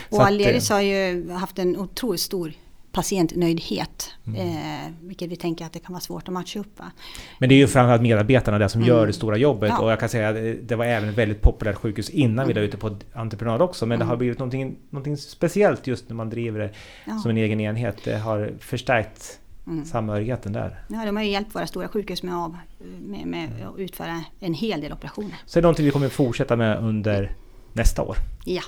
Och 0.10 0.26
Aleris 0.26 0.70
eh, 0.72 0.76
har 0.76 0.82
ju 0.82 1.30
haft 1.32 1.60
en 1.60 1.78
otroligt 1.78 2.22
stor 2.22 2.52
patientnöjdhet. 2.92 4.10
Mm. 4.28 4.40
Eh, 4.42 4.92
vilket 5.02 5.30
vi 5.32 5.36
tänker 5.36 5.66
att 5.66 5.74
det 5.74 5.80
kan 5.80 5.94
vara 5.94 6.02
svårt 6.02 6.28
att 6.28 6.34
matcha 6.34 6.60
upp. 6.60 6.80
Va? 6.80 6.92
Men 7.40 7.50
det 7.50 7.56
är 7.56 7.58
ju 7.58 7.68
framförallt 7.68 8.02
medarbetarna 8.02 8.60
där 8.60 8.68
som 8.68 8.82
Mm. 8.82 8.90
gör 8.90 9.08
det 9.08 9.14
stora 9.14 9.38
jobbet. 9.38 9.70
Ja. 9.70 9.80
Och 9.80 9.92
jag 9.92 10.00
kan 10.00 10.10
säga 10.10 10.30
att 10.30 10.68
det- 10.68 10.76
var 10.76 10.86
även 10.86 11.10
ett 11.10 11.18
väldigt 11.18 11.42
populärt 11.42 11.76
sjukhus 11.76 12.10
innan 12.10 12.48
vi 12.48 12.52
Mm. 12.52 12.62
la 12.62 12.66
ut 12.66 12.72
det 12.72 12.78
på 12.78 12.96
entreprenad 13.14 13.62
också. 13.62 13.86
Men 13.86 14.00
det 14.00 14.04
Mm. 14.04 14.10
har 14.10 14.18
blivit 14.18 14.40
någonting, 14.40 14.76
någonting 14.90 15.18
speciellt 15.18 15.88
just 15.88 16.10
när 16.10 16.16
man 16.16 16.30
driver 16.30 16.60
det 16.60 16.70
Ja. 17.06 17.18
som 17.18 17.32
en 17.32 17.38
egen 17.38 17.60
enhet. 17.60 17.98
Det 18.04 18.18
har 18.18 18.52
förstärkt 18.60 19.40
Mm. 19.68 19.86
samhörigheten 19.86 20.54
där. 20.54 20.80
Ja, 20.88 21.06
de 21.06 21.16
har 21.16 21.24
ju 21.24 21.30
hjälpt 21.30 21.56
våra 21.56 21.68
stora 21.68 21.88
sjukhus 21.88 22.24
med, 22.24 22.36
av, 22.36 22.58
med, 23.00 23.28
med 23.28 23.50
att 23.74 23.80
utföra 23.80 24.24
en 24.40 24.54
hel 24.54 24.82
del 24.82 24.94
operationer. 24.94 25.36
Så 25.46 25.60
det 25.60 25.60
är 25.60 25.62
någonting 25.62 25.86
vi 25.86 25.92
kommer 25.92 26.10
fortsätta 26.10 26.56
med 26.56 26.78
under 26.84 27.36
nästa 27.74 28.02
år. 28.02 28.16
Ja, 28.46 28.62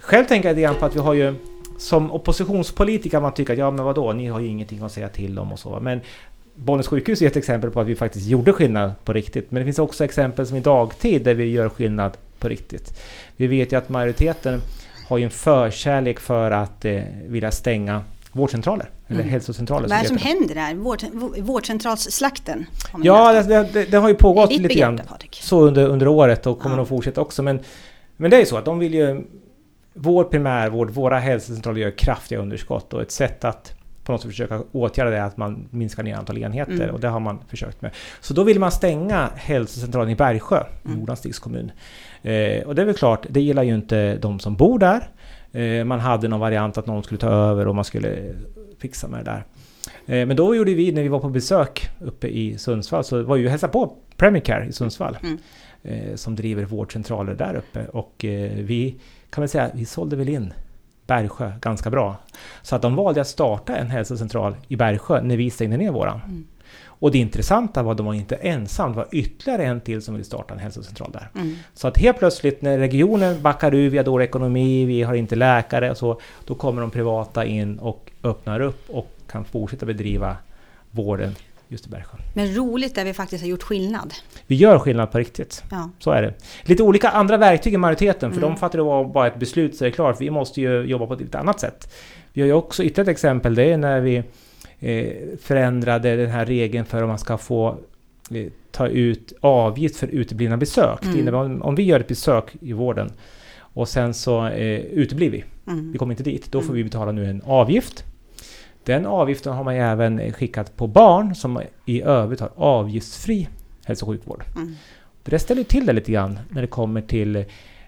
Själv 0.00 0.24
tänker 0.24 0.48
jag 0.48 0.54
lite 0.54 0.62
grann 0.62 0.74
på 0.74 0.86
att 0.86 0.96
vi 0.96 1.00
har 1.00 1.14
ju 1.14 1.34
som 1.78 2.12
oppositionspolitiker 2.12 3.20
man 3.20 3.34
tycker 3.34 3.52
att 3.52 3.58
ja 3.58 3.70
men 3.70 3.84
vadå, 3.84 4.12
ni 4.12 4.26
har 4.26 4.40
ju 4.40 4.46
ingenting 4.46 4.82
att 4.82 4.92
säga 4.92 5.08
till 5.08 5.38
om 5.38 5.52
och 5.52 5.58
så. 5.58 5.80
Men 5.80 6.00
Bollnäs 6.54 6.86
sjukhus 6.86 7.22
är 7.22 7.26
ett 7.26 7.36
exempel 7.36 7.70
på 7.70 7.80
att 7.80 7.86
vi 7.86 7.96
faktiskt 7.96 8.26
gjorde 8.26 8.52
skillnad 8.52 8.92
på 9.04 9.12
riktigt. 9.12 9.50
Men 9.50 9.60
det 9.60 9.64
finns 9.64 9.78
också 9.78 10.04
exempel 10.04 10.46
som 10.46 10.56
i 10.56 10.60
dagtid 10.60 11.24
där 11.24 11.34
vi 11.34 11.44
gör 11.44 11.68
skillnad 11.68 12.16
på 12.38 12.48
riktigt. 12.48 13.00
Vi 13.36 13.46
vet 13.46 13.72
ju 13.72 13.76
att 13.76 13.88
majoriteten 13.88 14.60
har 15.08 15.18
ju 15.18 15.24
en 15.24 15.30
förkärlek 15.30 16.20
för 16.20 16.50
att 16.50 16.84
eh, 16.84 17.02
vilja 17.26 17.50
stänga 17.50 18.02
vårdcentraler. 18.32 18.90
Eller 19.08 19.20
Mm. 19.20 19.30
hälsocentraler. 19.32 19.88
vad 19.88 19.98
är 19.98 20.02
det 20.02 20.08
som 20.08 20.16
händer 20.16 20.54
där? 20.54 20.74
Vård, 20.74 21.02
vårdcentralsslakten? 21.42 22.66
Ja, 23.02 23.32
läst 23.32 23.48
det, 23.48 23.68
det, 23.72 23.84
det 23.90 23.96
har 23.96 24.08
ju 24.08 24.14
pågått 24.14 24.50
lite 24.50 24.62
begrepp 24.62 24.78
grann 24.80 25.00
Patrik? 25.08 25.38
så 25.42 25.60
under, 25.60 25.86
under 25.88 26.08
året 26.08 26.46
och 26.46 26.58
kommer 26.58 26.74
Ja. 26.74 26.78
nog 26.78 26.88
fortsätta 26.88 27.20
också. 27.20 27.42
Men, 27.42 27.60
men 28.16 28.30
det 28.30 28.36
är 28.36 28.40
ju 28.40 28.46
så 28.46 28.56
att 28.56 28.64
de 28.64 28.78
vill 28.78 28.94
ju... 28.94 29.24
Vår 29.98 30.24
primärvård, 30.24 30.90
våra 30.90 31.18
hälsocentraler 31.18 31.80
gör 31.80 31.90
kraftiga 31.98 32.38
underskott 32.38 32.92
och 32.94 33.02
ett 33.02 33.10
sätt 33.10 33.44
att 33.44 33.72
på 34.04 34.12
något 34.12 34.20
sätt 34.20 34.30
försöka 34.30 34.62
åtgärda 34.72 35.10
det 35.10 35.16
är 35.16 35.22
att 35.22 35.36
man 35.36 35.68
minskar 35.70 36.02
ner 36.02 36.16
antal 36.16 36.38
enheter 36.38 36.72
Mm. 36.72 36.90
och 36.90 37.00
det 37.00 37.08
har 37.08 37.20
man 37.20 37.38
försökt 37.48 37.82
med. 37.82 37.90
Så 38.20 38.34
då 38.34 38.42
vill 38.44 38.60
man 38.60 38.72
stänga 38.72 39.30
hälsocentralen 39.36 40.10
i 40.10 40.14
Bergsjö, 40.16 40.64
Mm. 40.84 40.98
Nordanstigs 40.98 41.38
kommun. 41.38 41.70
Eh, 42.22 42.62
och 42.66 42.74
det 42.74 42.82
är 42.82 42.86
väl 42.86 42.94
klart, 42.94 43.26
det 43.30 43.40
gillar 43.40 43.62
ju 43.62 43.74
inte 43.74 44.16
de 44.16 44.40
som 44.40 44.56
bor 44.56 44.78
där. 44.78 45.08
Eh, 45.52 45.84
man 45.84 46.00
hade 46.00 46.28
någon 46.28 46.40
variant 46.40 46.78
att 46.78 46.86
någon 46.86 47.02
skulle 47.02 47.18
ta 47.20 47.28
över 47.28 47.68
och 47.68 47.74
man 47.74 47.84
skulle 47.84 48.34
fixa 48.86 49.08
med 49.08 49.24
det 49.24 49.30
där. 49.30 49.44
Eh, 50.06 50.26
men 50.26 50.36
då 50.36 50.54
gjorde 50.54 50.74
vi, 50.74 50.92
när 50.92 51.02
vi 51.02 51.08
var 51.08 51.20
på 51.20 51.28
besök 51.28 51.90
uppe 52.00 52.28
i 52.28 52.58
Sundsvall, 52.58 53.04
så 53.04 53.22
var 53.22 53.36
och 53.44 53.50
hälsade 53.50 53.72
på 53.72 53.96
Premier 54.16 54.44
Care 54.44 54.66
i 54.66 54.72
Sundsvall. 54.72 55.18
Mm. 55.22 55.38
Eh, 55.82 56.14
som 56.14 56.36
driver 56.36 56.64
vårdcentraler 56.64 57.34
där 57.34 57.54
uppe. 57.54 57.86
Och 57.92 58.24
eh, 58.24 58.50
vi 58.52 58.94
kan 59.30 59.42
väl 59.42 59.48
säga, 59.48 59.70
vi 59.74 59.84
sålde 59.84 60.16
väl 60.16 60.28
in 60.28 60.52
Bergsjö 61.06 61.52
ganska 61.60 61.90
bra. 61.90 62.16
Så 62.62 62.76
att 62.76 62.82
de 62.82 62.96
valde 62.96 63.20
att 63.20 63.28
starta 63.28 63.76
en 63.76 63.86
hälsocentral 63.86 64.56
i 64.68 64.76
Bergsjö 64.76 65.22
när 65.22 65.36
vi 65.36 65.50
stängde 65.50 65.76
ner 65.76 65.90
våran. 65.90 66.20
Mm. 66.24 66.46
Och 66.98 67.10
det 67.10 67.18
intressanta 67.18 67.82
var 67.82 67.92
att 67.92 67.96
de 67.96 68.06
var 68.06 68.14
inte 68.14 68.34
ensamma, 68.34 68.90
det 68.90 68.96
var 68.96 69.08
ytterligare 69.12 69.64
en 69.64 69.80
till 69.80 70.02
som 70.02 70.14
ville 70.14 70.24
starta 70.24 70.54
en 70.54 70.60
hälsocentral 70.60 71.10
där. 71.12 71.30
Mm. 71.34 71.56
Så 71.74 71.88
att 71.88 71.98
helt 71.98 72.18
plötsligt 72.18 72.62
när 72.62 72.78
regionen 72.78 73.42
backar 73.42 73.74
ur, 73.74 73.90
vi 73.90 73.96
har 73.96 74.04
dålig 74.04 74.24
ekonomi, 74.24 74.84
vi 74.84 75.02
har 75.02 75.14
inte 75.14 75.36
läkare 75.36 75.90
och 75.90 75.96
så, 75.96 76.20
då 76.44 76.54
kommer 76.54 76.80
de 76.80 76.90
privata 76.90 77.44
in 77.44 77.78
och 77.78 78.10
öppnar 78.22 78.60
upp 78.60 78.90
och 78.90 79.10
kan 79.26 79.44
fortsätta 79.44 79.86
bedriva 79.86 80.36
vården 80.90 81.34
just 81.68 81.86
i 81.86 81.90
Bergsjön. 81.90 82.20
Men 82.34 82.54
roligt 82.54 82.94
där 82.94 83.04
vi 83.04 83.14
faktiskt 83.14 83.42
har 83.44 83.48
gjort 83.48 83.62
skillnad. 83.62 84.14
Vi 84.46 84.56
gör 84.56 84.78
skillnad 84.78 85.12
på 85.12 85.18
riktigt. 85.18 85.64
Ja. 85.70 85.90
Så 85.98 86.10
är 86.10 86.22
det. 86.22 86.34
Lite 86.62 86.82
olika 86.82 87.08
andra 87.08 87.36
verktyg 87.36 87.74
i 87.74 87.76
majoriteten, 87.76 88.30
för 88.30 88.38
mm. 88.38 88.50
de 88.50 88.56
fattar 88.56 88.78
det 88.78 88.84
var 88.84 89.04
bara 89.04 89.26
ett 89.26 89.38
beslut 89.38 89.76
så 89.76 89.84
är 89.84 89.88
det 89.88 89.94
klart, 89.94 90.20
vi 90.20 90.30
måste 90.30 90.60
ju 90.60 90.82
jobba 90.82 91.06
på 91.06 91.14
ett 91.14 91.20
lite 91.20 91.38
annat 91.38 91.60
sätt. 91.60 91.94
Vi 92.32 92.40
har 92.40 92.46
ju 92.46 92.52
också 92.52 92.82
ytterligare 92.82 93.10
ett 93.10 93.14
exempel, 93.14 93.54
det 93.54 93.72
är 93.72 93.76
när 93.76 94.00
vi 94.00 94.22
förändrade 95.40 96.16
den 96.16 96.30
här 96.30 96.46
regeln 96.46 96.84
för 96.84 97.02
om 97.02 97.08
man 97.08 97.18
ska 97.18 97.38
få 97.38 97.78
eh, 98.30 98.46
ta 98.70 98.88
ut 98.88 99.32
avgift 99.40 99.96
för 99.96 100.06
uteblivna 100.06 100.56
besök. 100.56 101.02
Mm. 101.02 101.14
Det 101.14 101.20
innebär 101.20 101.38
om, 101.38 101.62
om 101.62 101.74
vi 101.74 101.82
gör 101.82 102.00
ett 102.00 102.08
besök 102.08 102.56
i 102.60 102.72
vården 102.72 103.12
och 103.58 103.88
sen 103.88 104.14
så 104.14 104.46
eh, 104.46 104.80
uteblir 104.80 105.30
vi, 105.30 105.44
mm. 105.66 105.92
vi 105.92 105.98
kommer 105.98 106.12
inte 106.12 106.22
dit, 106.22 106.52
då 106.52 106.60
får 106.60 106.74
vi 106.74 106.84
betala 106.84 107.12
nu 107.12 107.30
en 107.30 107.42
avgift 107.44 108.04
den 108.86 109.06
avgiften 109.06 109.52
har 109.52 109.64
man 109.64 109.74
även 109.74 110.32
skickat 110.32 110.76
på 110.76 110.86
barn 110.86 111.34
som 111.34 111.60
i 111.84 112.02
övrigt 112.02 112.40
har 112.40 112.50
avgiftsfri 112.56 113.48
hälso 113.84 114.06
och 114.06 114.12
sjukvård. 114.12 114.44
Mm. 114.56 114.74
Det 115.22 115.38
ställer 115.38 115.64
till 115.64 115.86
det 115.86 115.92
lite 115.92 116.12
grann 116.12 116.38
när 116.48 116.60
det 116.60 116.66
kommer 116.66 117.00
till 117.00 117.36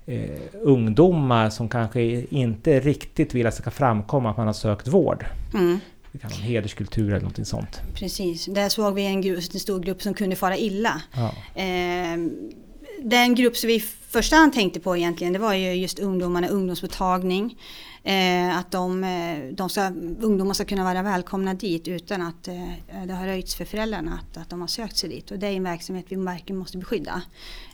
eh, 0.07 0.31
ungdomar 0.63 1.51
som 1.51 1.69
kanske 1.69 2.03
inte 2.31 2.81
riktigt 2.81 3.35
vill 3.35 3.47
att 3.47 3.57
det 3.57 3.63
ska 3.63 3.71
framkomma 3.71 4.31
att 4.31 4.37
man 4.37 4.47
har 4.47 4.55
sökt 4.55 4.89
vård. 4.89 5.27
Mm. 5.55 5.79
Det 6.13 6.19
kan 6.19 6.31
vara 6.31 6.41
hederskultur 6.41 7.13
eller 7.13 7.27
något 7.27 7.49
sånt. 7.49 7.81
Precis, 7.95 8.47
där 8.47 8.69
såg 8.69 8.95
vi 8.95 9.07
en, 9.07 9.25
en 9.25 9.43
stor 9.43 9.81
grupp 9.81 10.03
som 10.03 10.15
kunde 10.15 10.37
fara 10.37 10.57
illa. 10.57 11.03
Ja. 11.13 11.35
Eh, 11.63 12.19
den 13.03 13.35
grupp 13.35 13.57
som 13.57 13.69
vi 13.69 13.75
i 13.75 13.81
första 14.09 14.37
hand 14.37 14.53
tänkte 14.53 14.81
på 14.81 14.97
egentligen 14.97 15.33
det 15.33 15.39
var 15.39 15.55
ju 15.55 15.73
just 15.73 15.99
ungdomarna, 15.99 16.49
ungdomsmottagning. 16.49 17.59
Eh, 18.03 18.59
att 18.59 18.71
de, 18.71 19.05
eh, 19.05 19.55
de 19.55 19.69
ska, 19.69 19.87
ungdomar 20.21 20.55
ska 20.55 20.65
kunna 20.65 20.85
vara 20.85 21.03
välkomna 21.03 21.55
dit 21.55 21.89
utan 21.89 22.23
att 22.23 22.49
eh, 22.49 23.07
det 23.07 23.13
har 23.13 23.27
röjts 23.27 23.55
för 23.55 23.65
föräldrarna 23.65 24.21
att, 24.23 24.37
att 24.37 24.51
de 24.51 24.61
har 24.61 24.69
sökt 24.69 24.97
sig 24.97 25.11
dit. 25.11 25.31
Och 25.31 25.39
det 25.39 25.47
är 25.47 25.53
en 25.53 25.65
verksamhet 25.65 26.05
vi 26.09 26.17
verkligen 26.17 26.59
måste 26.59 26.79
beskydda. 26.79 27.23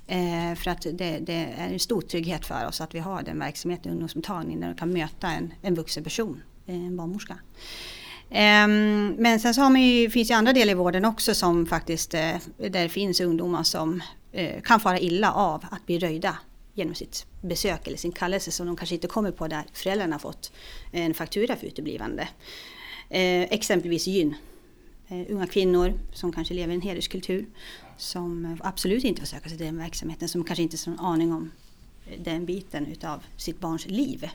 Eh, 0.07 0.55
för 0.55 0.71
att 0.71 0.83
det, 0.83 1.19
det, 1.19 1.55
är 1.57 1.73
en 1.73 1.79
stor 1.79 2.01
trygghet 2.01 2.47
för 2.47 2.67
oss 2.67 2.81
att 2.81 2.95
vi 2.95 2.99
har 2.99 3.23
den 3.23 3.39
verksamheten 3.39 3.91
i 3.91 3.93
ungdomsmottagning 3.93 4.61
där 4.61 4.69
de 4.69 4.75
kan 4.75 4.93
möta 4.93 5.31
en, 5.31 5.55
en 5.63 5.75
vuxen 5.75 6.05
person, 6.05 6.43
en 6.67 6.97
barnmorska. 6.97 7.39
Ehm, 8.31 9.17
men 9.19 9.41
sen 9.41 9.55
så 9.55 9.61
har 9.61 9.71
man 9.71 9.83
ju, 9.83 10.11
finns 10.11 10.31
ju 10.31 10.35
andra 10.35 10.53
delar 10.53 10.73
i 10.73 10.75
vården 10.75 11.05
också 11.05 11.35
som 11.35 11.67
faktiskt, 11.67 12.15
eh, 12.15 12.37
där 12.57 12.83
det 12.83 12.89
finns 12.89 13.21
ungdomar 13.21 13.63
som 13.63 14.03
eh, 14.33 14.63
kan 14.63 14.81
fara 14.81 14.99
illa 14.99 15.33
av 15.33 15.65
att 15.71 15.87
bli 15.87 15.99
röjda 15.99 16.39
genom 16.75 16.95
sitt 16.95 17.27
besök 17.41 17.87
eller 17.87 17.97
sin 17.97 18.13
kallelse 18.13 18.51
som 18.51 18.67
de 18.67 18.77
kanske 18.77 18.95
inte 18.95 19.09
kommer 19.09 19.31
på 19.31 19.49
där 19.49 19.65
föräldrarna 19.73 20.19
fått 20.19 20.53
en 20.93 21.15
faktura 21.15 21.57
för 21.57 21.67
uteblivande. 21.67 22.29
Eh, 23.11 23.43
exempelvis 23.43 24.07
gyn. 24.07 24.35
Unga 25.29 25.47
kvinnor 25.47 25.93
som 26.13 26.33
kanske 26.33 26.55
lever 26.55 26.73
i 26.73 26.77
en 26.77 26.83
hederskultur 26.83 27.47
som 27.97 28.59
absolut 28.63 29.05
inte 29.05 29.21
får 29.21 29.27
söka 29.27 29.49
sig 29.49 29.59
till 29.59 29.67
den 29.67 29.79
verksamheten, 29.79 30.29
som 30.29 30.45
kanske 30.45 30.63
inte 30.63 30.77
har 30.87 30.97
någon 30.97 31.07
aning 31.07 31.33
om 31.33 31.51
den 32.25 32.47
biten 32.47 32.87
utav 32.87 33.23
sitt 33.37 33.61
barns 33.61 33.87
liv. 33.87 34.31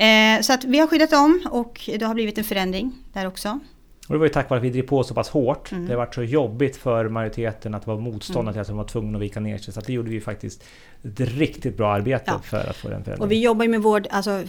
Eh, 0.00 0.40
så 0.40 0.52
att 0.52 0.64
vi 0.64 0.78
har 0.78 0.86
skyddat 0.86 1.10
dem 1.10 1.42
och 1.50 1.90
det 1.98 2.04
har 2.04 2.14
blivit 2.14 2.38
en 2.38 2.44
förändring 2.44 2.92
där 3.12 3.26
också. 3.26 3.60
Och 4.08 4.14
det 4.14 4.18
var 4.18 4.26
ju 4.26 4.32
tack 4.32 4.50
vare 4.50 4.58
att 4.58 4.64
vi 4.64 4.70
drev 4.70 4.82
på 4.82 5.04
så 5.04 5.14
pass 5.14 5.28
hårt. 5.28 5.72
Mm. 5.72 5.86
Det 5.86 5.92
har 5.92 5.98
varit 5.98 6.14
så 6.14 6.22
jobbigt 6.22 6.76
för 6.76 7.08
majoriteten 7.08 7.74
att 7.74 7.86
vara 7.86 7.98
motståndare 7.98 8.42
mm. 8.42 8.52
till 8.52 8.60
att 8.60 8.66
de 8.66 8.76
var 8.76 8.84
tvungna 8.84 9.18
att 9.18 9.22
vika 9.22 9.40
ner 9.40 9.58
sig. 9.58 9.74
Så 9.74 9.80
det 9.80 9.92
gjorde 9.92 10.10
vi 10.10 10.20
faktiskt 10.20 10.64
ett 11.02 11.20
riktigt 11.20 11.76
bra 11.76 11.92
arbete 11.92 12.24
ja. 12.26 12.38
för 12.38 12.70
att 12.70 12.76
få 12.76 12.88
den 12.88 13.04
förändringen. 13.04 13.20
Och 13.20 13.30
vi 13.30 13.42
jobbar 13.42 13.64
ju 13.64 13.70
med 13.70 13.82
vård, 13.82 14.06
alltså 14.10 14.42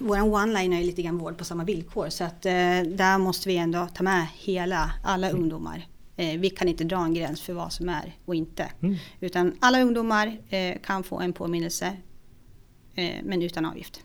våran 0.00 0.34
one-line 0.34 0.78
är 0.78 0.84
lite 0.84 1.02
grann 1.02 1.18
vård 1.18 1.38
på 1.38 1.44
samma 1.44 1.64
villkor. 1.64 2.08
Så 2.08 2.24
att 2.24 2.46
eh, 2.46 2.52
där 2.86 3.18
måste 3.18 3.48
vi 3.48 3.56
ändå 3.56 3.88
ta 3.94 4.02
med 4.02 4.26
hela, 4.34 4.90
alla 5.04 5.28
mm. 5.28 5.42
ungdomar. 5.42 5.86
Eh, 6.16 6.38
vi 6.38 6.50
kan 6.50 6.68
inte 6.68 6.84
dra 6.84 7.04
en 7.04 7.14
gräns 7.14 7.42
för 7.42 7.52
vad 7.52 7.72
som 7.72 7.88
är 7.88 8.14
och 8.24 8.34
inte. 8.34 8.66
Mm. 8.82 8.96
Utan 9.20 9.52
alla 9.60 9.82
ungdomar 9.82 10.36
eh, 10.48 10.76
kan 10.84 11.02
få 11.02 11.20
en 11.20 11.32
påminnelse 11.32 11.96
eh, 12.94 13.14
men 13.24 13.42
utan 13.42 13.64
avgift. 13.64 14.00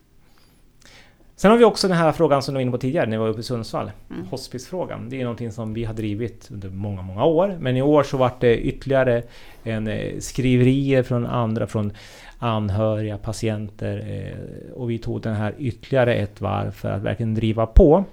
Sen 1.41 1.51
har 1.51 1.57
vi 1.57 1.63
också 1.63 1.87
den 1.87 1.97
här 1.97 2.11
frågan 2.11 2.41
som 2.41 2.53
du 2.53 2.57
var 2.57 2.61
inne 2.61 2.71
på 2.71 2.77
tidigare 2.77 3.05
när 3.05 3.17
vi 3.17 3.21
var 3.21 3.29
uppe 3.29 3.39
i 3.39 3.43
Sundsvall. 3.43 3.91
Mm. 4.09 4.25
Hospicefrågan. 4.25 5.09
Det 5.09 5.19
är 5.19 5.23
någonting 5.23 5.51
som 5.51 5.73
vi 5.73 5.83
har 5.83 5.93
drivit 5.93 6.49
under 6.51 6.69
många, 6.69 7.01
många 7.01 7.25
år. 7.25 7.57
Men 7.59 7.77
i 7.77 7.81
år 7.81 8.03
så 8.03 8.17
vart 8.17 8.41
det 8.41 8.57
ytterligare 8.57 9.23
en 9.63 9.87
eh, 9.87 10.19
skriverier 10.19 11.03
från 11.03 11.25
andra, 11.25 11.67
från 11.67 11.91
anhöriga, 12.37 13.17
patienter. 13.17 13.97
Eh, 14.09 14.73
och 14.73 14.89
vi 14.89 14.97
tog 14.97 15.21
den 15.21 15.35
här 15.35 15.53
ytterligare 15.57 16.15
ett 16.15 16.41
varv 16.41 16.71
för 16.71 16.91
att 16.91 17.01
verkligen 17.01 17.35
driva 17.35 17.65
på. 17.65 18.03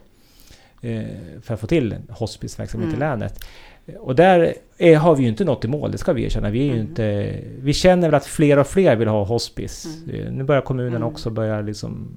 Eh, 0.83 1.03
för 1.43 1.55
att 1.55 1.61
få 1.61 1.67
till 1.67 1.97
hospiceverksamhet 2.11 2.89
mm. 2.89 2.97
i 2.97 3.01
länet. 3.01 3.45
Och 3.99 4.15
där 4.15 4.55
är, 4.79 4.97
har 4.97 5.17
vi 5.17 5.23
ju 5.23 5.29
inte 5.29 5.45
nått 5.45 5.65
i 5.65 5.69
mål, 5.69 5.93
det 5.93 5.99
ska 5.99 6.13
vi 6.13 6.25
erkänna. 6.25 6.51
Vi, 6.51 6.69
är 6.69 6.73
mm. 6.73 6.81
inte, 6.81 7.35
vi 7.61 7.73
känner 7.73 8.09
väl 8.09 8.15
att 8.15 8.27
fler 8.27 8.59
och 8.59 8.67
fler 8.67 8.97
vill 8.97 9.09
ha 9.09 9.25
hospice. 9.25 9.87
Mm. 10.13 10.35
Nu 10.35 10.45
börjar 10.45 10.63
kommunen 10.63 10.97
mm. 10.97 11.09
också 11.09 11.31
börja 11.31 11.61
liksom 11.61 12.09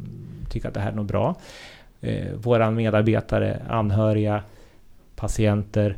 tycka 0.52 0.68
att 0.68 0.74
det 0.74 0.80
här 0.80 0.92
är 0.92 0.96
något 0.96 1.08
bra. 1.08 1.36
Eh, 2.02 2.34
våra 2.34 2.72
medarbetare, 2.72 3.62
anhöriga, 3.70 4.44
patienter. 5.16 5.98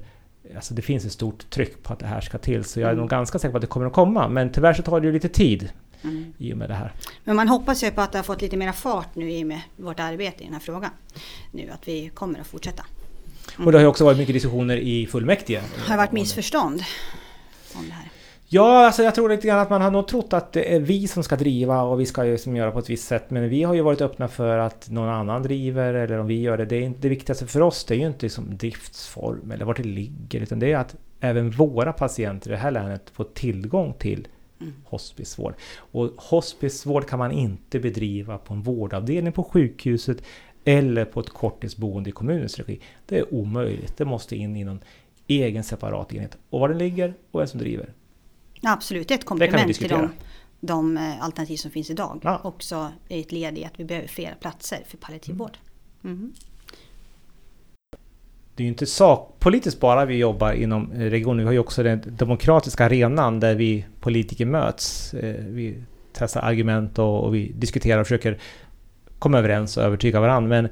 Alltså 0.55 0.73
det 0.73 0.81
finns 0.81 1.05
ett 1.05 1.11
stort 1.11 1.49
tryck 1.49 1.83
på 1.83 1.93
att 1.93 1.99
det 1.99 2.05
här 2.05 2.21
ska 2.21 2.37
till. 2.37 2.63
Så 2.63 2.79
jag 2.79 2.87
är 2.87 2.91
mm. 2.91 3.01
nog 3.01 3.09
ganska 3.09 3.39
säker 3.39 3.51
på 3.51 3.57
att 3.57 3.61
det 3.61 3.67
kommer 3.67 3.85
att 3.85 3.93
komma. 3.93 4.27
Men 4.27 4.49
tyvärr 4.49 4.73
så 4.73 4.81
tar 4.81 4.99
det 4.99 5.07
ju 5.07 5.13
lite 5.13 5.29
tid. 5.29 5.69
Mm. 6.03 6.33
i 6.37 6.53
och 6.53 6.57
med 6.57 6.69
det 6.69 6.73
här. 6.73 6.93
Men 7.23 7.35
man 7.35 7.47
hoppas 7.47 7.83
ju 7.83 7.91
på 7.91 8.01
att 8.01 8.11
det 8.11 8.17
har 8.17 8.23
fått 8.23 8.41
lite 8.41 8.57
mer 8.57 8.71
fart 8.71 9.15
nu 9.15 9.31
i 9.31 9.43
och 9.43 9.47
med 9.47 9.61
vårt 9.75 9.99
arbete 9.99 10.41
i 10.41 10.45
den 10.45 10.53
här 10.53 10.61
frågan. 10.61 10.91
Nu 11.51 11.69
att 11.69 11.87
vi 11.87 12.09
kommer 12.13 12.39
att 12.39 12.47
fortsätta. 12.47 12.85
Mm. 13.55 13.65
Och 13.65 13.71
det 13.71 13.77
har 13.77 13.83
ju 13.83 13.87
också 13.87 14.05
varit 14.05 14.17
mycket 14.17 14.35
diskussioner 14.35 14.77
i 14.77 15.07
fullmäktige. 15.07 15.61
Det 15.75 15.91
har 15.91 15.97
varit 15.97 16.11
missförstånd 16.11 16.83
om 17.75 17.85
det 17.87 17.93
här. 17.93 18.09
Ja, 18.53 18.85
alltså 18.85 19.03
jag 19.03 19.15
tror 19.15 19.29
lite 19.29 19.47
grann 19.47 19.59
att 19.59 19.69
man 19.69 19.81
har 19.81 19.91
nog 19.91 20.07
trott 20.07 20.33
att 20.33 20.51
det 20.51 20.75
är 20.75 20.79
vi 20.79 21.07
som 21.07 21.23
ska 21.23 21.35
driva 21.35 21.81
och 21.81 21.99
vi 21.99 22.05
ska 22.05 22.25
ju 22.25 22.37
som 22.37 22.55
göra 22.55 22.71
på 22.71 22.79
ett 22.79 22.89
visst 22.89 23.07
sätt. 23.07 23.29
Men 23.29 23.49
vi 23.49 23.63
har 23.63 23.73
ju 23.73 23.81
varit 23.81 24.01
öppna 24.01 24.27
för 24.27 24.57
att 24.57 24.89
någon 24.89 25.09
annan 25.09 25.43
driver 25.43 25.93
eller 25.93 26.17
om 26.17 26.27
vi 26.27 26.41
gör 26.41 26.57
det. 26.57 26.65
Det, 26.65 26.75
är 26.75 26.81
inte, 26.81 26.99
det 27.01 27.09
viktigaste 27.09 27.47
för 27.47 27.61
oss 27.61 27.85
det 27.85 27.95
är 27.95 27.97
ju 27.97 28.07
inte 28.07 28.25
liksom 28.25 28.57
driftsform 28.57 29.51
eller 29.51 29.65
vart 29.65 29.77
det 29.77 29.83
ligger. 29.83 30.41
Utan 30.41 30.59
det 30.59 30.71
är 30.71 30.77
att 30.77 30.95
även 31.19 31.51
våra 31.51 31.93
patienter 31.93 32.49
i 32.49 32.53
det 32.53 32.59
här 32.59 32.71
länet 32.71 33.09
får 33.09 33.23
tillgång 33.23 33.93
till 33.93 34.27
mm. 34.61 34.73
hospicevård. 34.85 35.53
Och 35.75 36.11
hospicevård 36.17 37.07
kan 37.07 37.19
man 37.19 37.31
inte 37.31 37.79
bedriva 37.79 38.37
på 38.37 38.53
en 38.53 38.61
vårdavdelning 38.61 39.33
på 39.33 39.43
sjukhuset 39.43 40.17
eller 40.65 41.05
på 41.05 41.19
ett 41.19 41.29
korttidsboende 41.29 42.09
i 42.09 42.13
kommunens 42.13 42.57
regi. 42.57 42.79
Det 43.05 43.19
är 43.19 43.33
omöjligt. 43.33 43.97
Det 43.97 44.05
måste 44.05 44.35
in 44.35 44.55
i 44.55 44.63
någon 44.63 44.83
egen 45.27 45.63
separat 45.63 46.13
enhet. 46.13 46.37
Och 46.49 46.59
var 46.59 46.69
den 46.69 46.77
ligger 46.77 47.13
och 47.31 47.39
vem 47.39 47.47
som 47.47 47.59
driver. 47.59 47.89
Absolut, 48.63 49.07
det 49.07 49.13
är 49.13 49.17
ett 49.17 49.25
komplement 49.25 49.75
till 49.75 49.89
de, 49.89 50.09
de, 50.59 50.97
eh, 50.97 51.23
alternativ 51.23 51.57
som 51.57 51.71
finns 51.71 51.89
idag. 51.89 52.19
Ja. 52.23 52.41
Också 52.43 52.91
ett 53.09 53.31
led 53.31 53.57
i 53.57 53.65
att 53.65 53.79
vi 53.79 53.85
behöver 53.85 54.07
fler 54.07 54.35
platser 54.41 54.79
för 54.87 54.97
palliativ 54.97 55.35
vård. 55.35 55.57
Mm. 56.03 56.33
Det 58.55 58.63
är 58.63 58.65
ju 58.65 58.69
inte 58.69 58.85
sakpolitiskt 58.85 59.79
bara 59.79 60.05
vi 60.05 60.17
jobbar 60.17 60.53
inom 60.53 60.91
regionen. 60.93 61.37
Vi 61.37 61.45
har 61.45 61.53
ju 61.53 61.59
också 61.59 61.83
den 61.83 62.01
demokratiska 62.05 62.85
arenan 62.85 63.39
där 63.39 63.55
vi 63.55 63.85
politiker 63.99 64.45
möts. 64.45 65.13
Eh, 65.13 65.45
vi 65.45 65.83
testar 66.13 66.41
argument 66.41 66.99
och, 66.99 67.23
och 67.23 67.35
vi 67.35 67.51
diskuterar 67.55 68.01
och 68.01 68.07
försöker 68.07 68.37
komma 69.19 69.37
överens 69.37 69.77
och 69.77 69.83
övertyga 69.83 70.19
varandra. 70.19 70.49
Men 70.49 70.69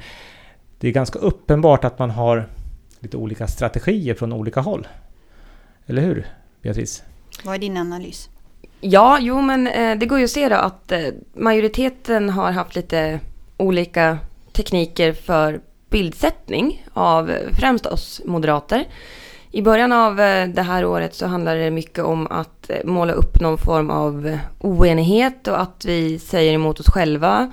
det 0.79 0.87
är 0.87 0.91
ganska 0.91 1.19
uppenbart 1.19 1.83
att 1.83 1.99
man 1.99 2.09
har 2.09 2.47
lite 2.99 3.17
olika 3.17 3.47
strategier 3.47 4.15
från 4.15 4.33
olika 4.33 4.61
håll. 4.61 4.87
Eller 5.85 6.01
hur, 6.01 6.27
Beatrice? 6.61 7.03
Vad 7.43 7.55
är 7.55 7.59
din 7.59 7.77
analys? 7.77 8.29
Ja, 8.81 9.17
jo 9.21 9.41
men 9.41 9.67
eh, 9.67 9.97
det 9.97 10.05
går 10.05 10.17
ju 10.17 10.25
att 10.25 10.31
se 10.31 10.49
då 10.49 10.55
att 10.55 10.91
eh, 10.91 10.99
majoriteten 11.33 12.29
har 12.29 12.51
haft 12.51 12.75
lite 12.75 13.19
olika 13.57 14.17
tekniker 14.53 15.13
för 15.13 15.61
bildsättning 15.89 16.85
av 16.93 17.31
främst 17.59 17.85
oss 17.85 18.21
moderater. 18.25 18.85
I 19.51 19.61
början 19.61 19.91
av 19.91 20.19
eh, 20.19 20.47
det 20.47 20.61
här 20.61 20.85
året 20.85 21.15
så 21.15 21.27
handlade 21.27 21.63
det 21.63 21.71
mycket 21.71 22.03
om 22.03 22.27
att 22.27 22.69
eh, 22.69 22.85
måla 22.85 23.13
upp 23.13 23.41
någon 23.41 23.57
form 23.57 23.89
av 23.89 24.37
oenighet 24.59 25.47
och 25.47 25.61
att 25.61 25.85
vi 25.85 26.19
säger 26.19 26.53
emot 26.53 26.79
oss 26.79 26.89
själva. 26.89 27.51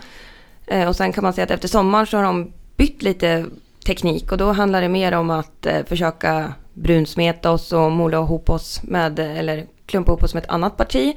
Eh, 0.66 0.88
och 0.88 0.96
sen 0.96 1.12
kan 1.12 1.24
man 1.24 1.32
säga 1.32 1.44
att 1.44 1.50
efter 1.50 1.68
sommaren 1.68 2.06
så 2.06 2.16
har 2.16 2.24
de 2.24 2.52
bytt 2.76 3.02
lite 3.02 3.46
teknik 3.88 4.32
och 4.32 4.38
då 4.38 4.52
handlar 4.52 4.80
det 4.80 4.88
mer 4.88 5.12
om 5.12 5.30
att 5.30 5.66
eh, 5.66 5.84
försöka 5.84 6.54
brunsmeta 6.74 7.50
oss 7.50 7.72
och 7.72 7.92
mola 7.92 8.18
ihop 8.18 8.50
oss 8.50 8.82
med, 8.82 9.18
eller 9.18 9.66
klumpa 9.86 10.10
ihop 10.10 10.22
oss 10.22 10.34
med 10.34 10.42
ett 10.42 10.50
annat 10.50 10.76
parti. 10.76 11.16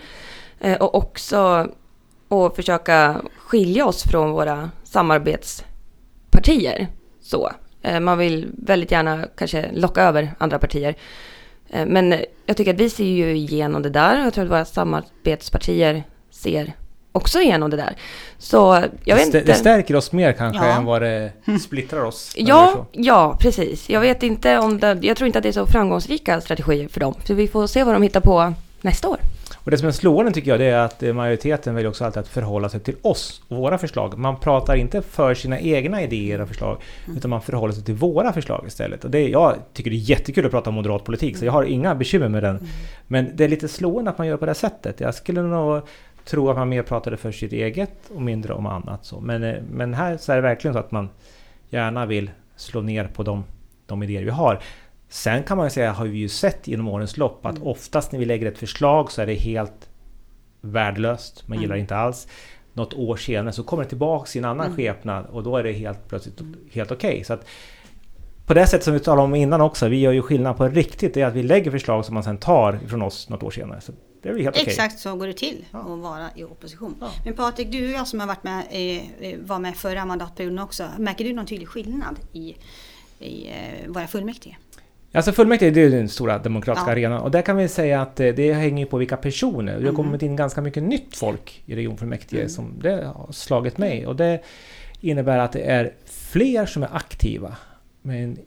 Eh, 0.59 0.77
och 0.77 0.95
också 0.95 1.67
att 2.29 2.55
försöka 2.55 3.21
skilja 3.37 3.85
oss 3.85 4.03
från 4.03 4.31
våra 4.31 4.69
samarbetspartier. 4.83 6.87
Så. 7.21 7.51
Eh, 7.81 7.99
man 7.99 8.17
vill 8.17 8.51
väldigt 8.57 8.91
gärna 8.91 9.27
kanske 9.37 9.71
locka 9.73 10.03
över 10.03 10.31
andra 10.37 10.59
partier. 10.59 10.95
Eh, 11.69 11.85
men 11.85 12.15
jag 12.45 12.57
tycker 12.57 12.73
att 12.73 12.79
vi 12.79 12.89
ser 12.89 13.03
ju 13.03 13.37
igenom 13.37 13.81
det 13.81 13.89
där 13.89 14.19
och 14.19 14.25
jag 14.25 14.33
tror 14.33 14.45
att 14.45 14.51
våra 14.51 14.65
samarbetspartier 14.65 16.03
ser 16.29 16.73
också 17.11 17.39
igenom 17.39 17.69
det 17.69 17.77
där. 17.77 17.95
Så 18.37 18.83
jag 19.03 19.15
vet 19.15 19.25
inte. 19.25 19.41
Det 19.41 19.53
stärker 19.53 19.95
oss 19.95 20.11
mer 20.11 20.31
kanske 20.33 20.65
Ja. 20.65 20.71
än 20.77 20.85
vad 20.85 21.01
det 21.01 21.31
splittrar 21.61 22.03
oss. 22.03 22.33
Ja, 22.35 22.85
ja, 22.91 23.37
precis. 23.39 23.89
Jag 23.89 24.01
vet 24.01 24.23
inte 24.23 24.57
om 24.59 24.79
det, 24.79 24.97
jag 25.01 25.17
tror 25.17 25.27
inte 25.27 25.39
att 25.39 25.43
det 25.43 25.49
är 25.49 25.53
så 25.53 25.65
framgångsrika 25.65 26.41
strategier 26.41 26.87
för 26.87 26.99
dem. 26.99 27.15
Så 27.23 27.33
vi 27.33 27.47
får 27.47 27.67
se 27.67 27.83
vad 27.83 27.95
de 27.95 28.03
hittar 28.03 28.21
på 28.21 28.53
nästa 28.81 29.09
år. 29.09 29.17
Och 29.63 29.71
det 29.71 29.77
som 29.77 29.87
är 29.87 29.91
slående 29.91 30.31
tycker 30.31 30.51
jag 30.51 30.59
det 30.59 30.65
är 30.65 30.77
att 30.79 31.03
eh, 31.03 31.13
majoriteten 31.13 31.75
väljer 31.75 31.89
också 31.89 32.05
alltid 32.05 32.19
att 32.19 32.27
förhålla 32.27 32.69
sig 32.69 32.79
till 32.79 32.95
oss 33.01 33.41
och 33.47 33.57
våra 33.57 33.77
förslag. 33.77 34.17
Man 34.17 34.39
pratar 34.39 34.75
inte 34.75 35.01
för 35.01 35.33
sina 35.33 35.59
egna 35.59 36.01
idéer 36.01 36.41
och 36.41 36.47
förslag 36.47 36.77
utan 37.17 37.29
man 37.29 37.41
förhåller 37.41 37.73
sig 37.73 37.83
till 37.83 37.93
våra 37.93 38.33
förslag 38.33 38.63
istället. 38.67 39.03
Och 39.05 39.11
det, 39.11 39.27
jag 39.29 39.55
tycker 39.73 39.89
det 39.91 39.95
är 39.95 40.09
jättekul 40.09 40.45
att 40.45 40.51
prata 40.51 40.69
om 40.69 40.75
moderat 40.75 41.03
politik 41.03 41.37
så 41.37 41.45
jag 41.45 41.51
har 41.51 41.63
inga 41.63 41.95
bekymmer 41.95 42.29
med 42.29 42.43
den. 42.43 42.67
Men 43.07 43.31
det 43.35 43.43
är 43.43 43.47
lite 43.47 43.67
slående 43.67 44.11
att 44.11 44.17
man 44.17 44.27
gör 44.27 44.37
på 44.37 44.45
det 44.45 44.49
här 44.49 44.53
sättet. 44.55 44.99
Jag 44.99 45.15
skulle 45.15 45.41
nog 45.41 45.81
tro 46.25 46.49
att 46.49 46.57
man 46.57 46.69
mer 46.69 46.83
pratade 46.83 47.17
för 47.17 47.31
sitt 47.31 47.53
eget 47.53 48.11
och 48.15 48.21
mindre 48.21 48.53
om 48.53 48.65
annat. 48.65 49.05
Så. 49.05 49.19
Men, 49.19 49.43
eh, 49.43 49.61
men 49.71 49.93
här 49.93 50.17
så 50.17 50.31
är 50.31 50.35
det 50.35 50.41
verkligen 50.41 50.73
så 50.73 50.79
att 50.79 50.91
man 50.91 51.09
gärna 51.69 52.05
vill 52.05 52.31
slå 52.55 52.81
ner 52.81 53.07
på 53.07 53.23
de, 53.23 53.43
de 53.85 54.03
idéer 54.03 54.23
vi 54.23 54.29
har. 54.29 54.59
Sen 55.09 55.43
kan 55.43 55.57
man 55.57 55.65
ju 55.65 55.69
säga, 55.69 55.91
har 55.91 56.05
vi 56.05 56.17
ju 56.17 56.29
sett 56.29 56.67
genom 56.67 56.87
årens 56.87 57.17
lopp 57.17 57.45
att 57.45 57.59
oftast 57.61 58.11
när 58.11 58.19
vi 58.19 58.25
lägger 58.25 58.51
ett 58.51 58.57
förslag 58.57 59.11
så 59.11 59.21
är 59.21 59.25
det 59.25 59.33
helt 59.33 59.89
värdelöst. 60.61 61.47
Man 61.47 61.61
gillar 61.61 61.75
det 61.75 61.81
inte 61.81 61.95
alls. 61.95 62.27
Något 62.73 62.93
år 62.93 63.15
senare 63.15 63.53
så 63.53 63.63
kommer 63.63 63.83
det 63.83 63.89
tillbaks 63.89 64.35
i 64.35 64.39
en 64.39 64.45
annan 64.45 64.75
skepnad 64.75 65.25
och 65.31 65.43
då 65.43 65.57
är 65.57 65.63
det 65.63 65.71
helt 65.71 66.07
plötsligt 66.07 66.41
helt 66.71 66.91
okej. 66.91 67.23
Så 67.23 67.33
att 67.33 67.45
på 68.45 68.53
det 68.53 68.67
sätt 68.67 68.83
som 68.83 68.93
vi 68.93 68.99
talade 68.99 69.23
om 69.23 69.35
innan 69.35 69.61
också, 69.61 69.87
vi 69.87 69.99
gör 69.99 70.11
ju 70.11 70.21
skillnad 70.21 70.57
på 70.57 70.67
riktigt, 70.67 71.13
det 71.13 71.21
är 71.21 71.25
att 71.25 71.33
vi 71.33 71.43
lägger 71.43 71.71
förslag 71.71 72.05
som 72.05 72.13
man 72.13 72.23
sen 72.23 72.37
tar 72.37 72.79
från 72.87 73.01
oss 73.01 73.29
något 73.29 73.43
år 73.43 73.51
senare. 73.51 73.81
Så 73.81 73.91
det 74.21 74.29
är 74.29 74.33
väl 74.33 74.41
helt 74.41 74.55
okej. 74.55 74.65
Exakt 74.67 74.99
så 74.99 75.15
går 75.15 75.27
det 75.27 75.33
till 75.33 75.65
Ja. 75.71 75.79
att 75.79 75.99
vara 75.99 76.29
i 76.35 76.43
opposition. 76.43 76.95
Ja. 77.01 77.11
Men 77.25 77.33
Patrik, 77.33 77.71
du 77.71 77.85
och 77.85 77.91
jag 77.91 78.07
som 78.07 78.19
har 78.19 78.27
varit 78.27 78.43
med, 78.43 78.63
eh, 78.69 79.29
eh, 79.31 79.39
var 79.39 79.59
med 79.59 79.75
förra 79.75 80.05
mandatperioden 80.05 80.59
också. 80.59 80.87
Märker 80.97 81.25
du 81.25 81.33
någon 81.33 81.45
tydlig 81.45 81.67
skillnad 81.67 82.19
i, 82.33 82.55
i 83.19 83.47
eh, 83.47 83.87
våra 83.89 84.07
fullmäktige? 84.07 84.57
Alltså 85.13 85.31
fullmäktige 85.31 85.71
det 85.71 85.81
är 85.81 85.89
den 85.89 86.09
stora 86.09 86.37
demokratiska 86.39 86.87
Ja. 86.89 86.91
arenan 86.91 87.21
och 87.21 87.31
där 87.31 87.41
kan 87.41 87.57
vi 87.57 87.67
säga 87.67 88.01
att 88.01 88.15
det 88.15 88.53
hänger 88.53 88.85
på 88.85 88.97
vilka 88.97 89.17
personer. 89.17 89.65
Det 89.71 89.71
har 89.73 89.79
Mm. 89.81 89.95
kommit 89.95 90.21
in 90.21 90.35
ganska 90.35 90.61
mycket 90.61 90.83
nytt 90.83 91.17
folk 91.17 91.63
i 91.65 91.75
regionfullmäktige 91.75 92.49
som 92.49 92.79
det 92.81 93.05
har 93.15 93.31
slagit 93.31 93.77
mig 93.77 94.07
och 94.07 94.15
det 94.15 94.41
innebär 95.01 95.37
att 95.37 95.51
det 95.51 95.61
är 95.61 95.93
fler 96.05 96.65
som 96.65 96.83
är 96.83 96.95
aktiva. 96.95 97.55
Men 98.01 98.37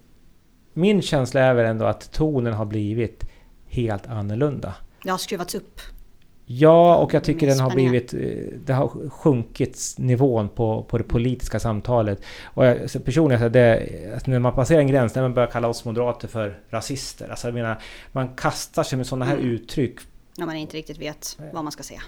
min 0.72 1.02
känsla 1.02 1.40
är 1.40 1.54
väl 1.54 1.66
ändå 1.66 1.84
att 1.84 2.12
tonen 2.12 2.52
har 2.52 2.64
blivit 2.64 3.24
helt 3.68 4.06
annorlunda. 4.06 4.74
Det 5.04 5.10
har 5.10 5.18
skruvats 5.18 5.54
upp. 5.54 5.80
Ja, 6.46 6.96
och 6.96 7.14
jag 7.14 7.24
tycker 7.24 7.46
den 7.46 7.60
har 7.60 7.70
blivit... 7.70 8.14
eh, 8.14 8.20
Det 8.66 8.72
har 8.72 9.10
sjunkit 9.10 9.94
nivån 9.98 10.48
på, 10.48 10.82
på 10.82 10.98
det 10.98 11.04
politiska 11.04 11.60
samtalet. 11.60 12.22
Och 12.44 12.66
jag, 12.66 13.04
personligen, 13.04 13.52
det, 13.52 13.88
att 14.16 14.26
när 14.26 14.38
man 14.38 14.52
passerar 14.54 14.80
en 14.80 14.86
gräns, 14.86 15.14
när 15.14 15.22
man 15.22 15.34
börjar 15.34 15.50
kalla 15.50 15.68
oss 15.68 15.84
moderater 15.84 16.28
för 16.28 16.58
rasister. 16.70 17.28
Alltså 17.28 17.46
jag 17.46 17.54
menar, 17.54 17.78
man 18.12 18.28
kastar 18.28 18.82
sig 18.82 18.96
med 18.96 19.06
sådana 19.06 19.24
här 19.24 19.36
Mm. 19.36 19.50
uttryck. 19.50 19.98
När 20.38 20.46
man 20.46 20.56
inte 20.56 20.76
riktigt 20.76 20.98
vet 20.98 21.38
vad 21.52 21.64
man 21.64 21.72
ska 21.72 21.82
säga. 21.82 22.00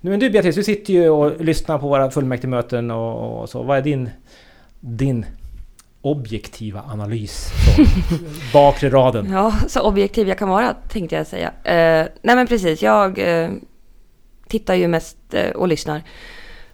Men 0.00 0.20
du 0.20 0.30
Beatrice, 0.30 0.54
du 0.54 0.62
sitter 0.64 0.92
ju 0.92 1.08
och 1.08 1.40
lyssnar 1.44 1.78
på 1.78 1.88
våra 1.88 2.10
fullmäktigemöten 2.10 2.90
och, 2.90 3.40
och 3.40 3.48
så. 3.50 3.62
Vad 3.62 3.78
är 3.78 3.82
din, 3.82 4.10
din 4.80 5.26
objektiva 6.02 6.82
analys 6.92 7.50
från 7.50 7.86
bakre 8.52 8.90
raden? 8.90 9.30
Ja, 9.32 9.54
så 9.68 9.80
objektiv 9.80 10.28
jag 10.28 10.38
kan 10.38 10.48
vara 10.48 10.74
tänkte 10.88 11.16
jag 11.16 11.26
säga. 11.26 11.48
Eh, 11.48 12.06
nej 12.22 12.36
men 12.36 12.46
precis, 12.46 12.82
jag 12.82 13.18
eh, 13.18 13.50
tittar 14.48 14.74
ju 14.74 14.88
mest 14.88 15.16
eh, 15.32 15.50
och 15.50 15.68
lyssnar. 15.68 16.02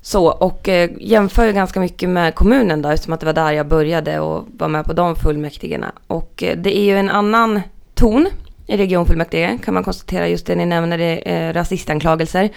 Så, 0.00 0.26
och 0.26 0.68
eh, 0.68 0.90
jämför 1.00 1.46
ju 1.46 1.52
ganska 1.52 1.80
mycket 1.80 2.08
med 2.08 2.34
kommunen 2.34 2.82
då, 2.82 2.88
eftersom 2.88 3.12
att 3.12 3.20
det 3.20 3.26
var 3.26 3.32
där 3.32 3.52
jag 3.52 3.68
började 3.68 4.20
och 4.20 4.44
var 4.58 4.68
med 4.68 4.84
på 4.84 4.92
de 4.92 5.16
fullmäktigena. 5.16 5.92
Och 6.06 6.42
eh, 6.42 6.56
det 6.56 6.78
är 6.78 6.82
ju 6.82 6.98
en 6.98 7.10
annan 7.10 7.60
ton 7.94 8.28
i 8.66 8.76
regionfullmäktige, 8.76 9.58
kan 9.64 9.74
man 9.74 9.84
konstatera. 9.84 10.28
Just 10.28 10.46
det 10.46 10.54
ni 10.54 10.66
nämner, 10.66 10.98
det 10.98 11.30
är 11.30 11.52
rasistanklagelser. 11.52 12.50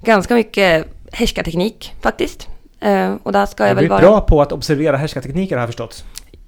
Ganska 0.00 0.34
mycket 0.34 0.86
härskarteknik 1.12 1.94
faktiskt. 2.02 2.48
Eh, 2.82 3.14
och 3.22 3.32
där 3.32 3.46
ska 3.46 3.62
jag 3.62 3.70
Jag 3.70 3.74
väl 3.74 3.84
är 3.84 3.88
vara... 3.88 4.00
bra 4.00 4.20
på 4.20 4.42
att 4.42 4.52
observera 4.52 4.96
härskartekniker 4.96 5.56
har 5.56 5.60
jag 5.62 5.68
förstått. 5.68 6.04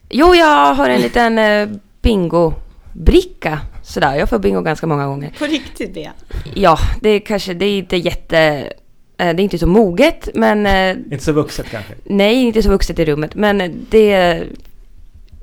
Jo, 0.08 0.34
jag 0.34 0.74
har 0.74 0.88
en 0.88 1.00
liten 1.00 1.38
eh, 1.38 1.68
bingo-bricka. 2.02 3.58
Sådär, 3.82 4.14
jag 4.14 4.28
får 4.28 4.38
bingo 4.38 4.60
ganska 4.60 4.86
många 4.86 5.06
gånger. 5.06 5.32
På 5.38 5.44
riktigt 5.44 5.94
Bea? 5.94 6.12
Ja, 6.54 6.78
det 7.00 7.08
är 7.08 7.20
kanske, 7.20 7.54
det 7.54 7.64
är 7.64 7.78
inte 7.78 7.96
jätte... 7.96 8.38
eh, 8.38 8.68
Det 9.16 9.22
är 9.24 9.40
inte 9.40 9.58
så 9.58 9.66
moget, 9.66 10.28
men... 10.34 10.66
eh, 10.66 10.90
Inte 11.12 11.24
så 11.24 11.32
vuxet 11.32 11.66
kanske. 11.70 11.94
Nej, 12.04 12.34
inte 12.42 12.62
så 12.62 12.70
vuxet 12.70 12.98
i 12.98 13.04
rummet, 13.04 13.34
men 13.34 13.86
det... 13.90 14.42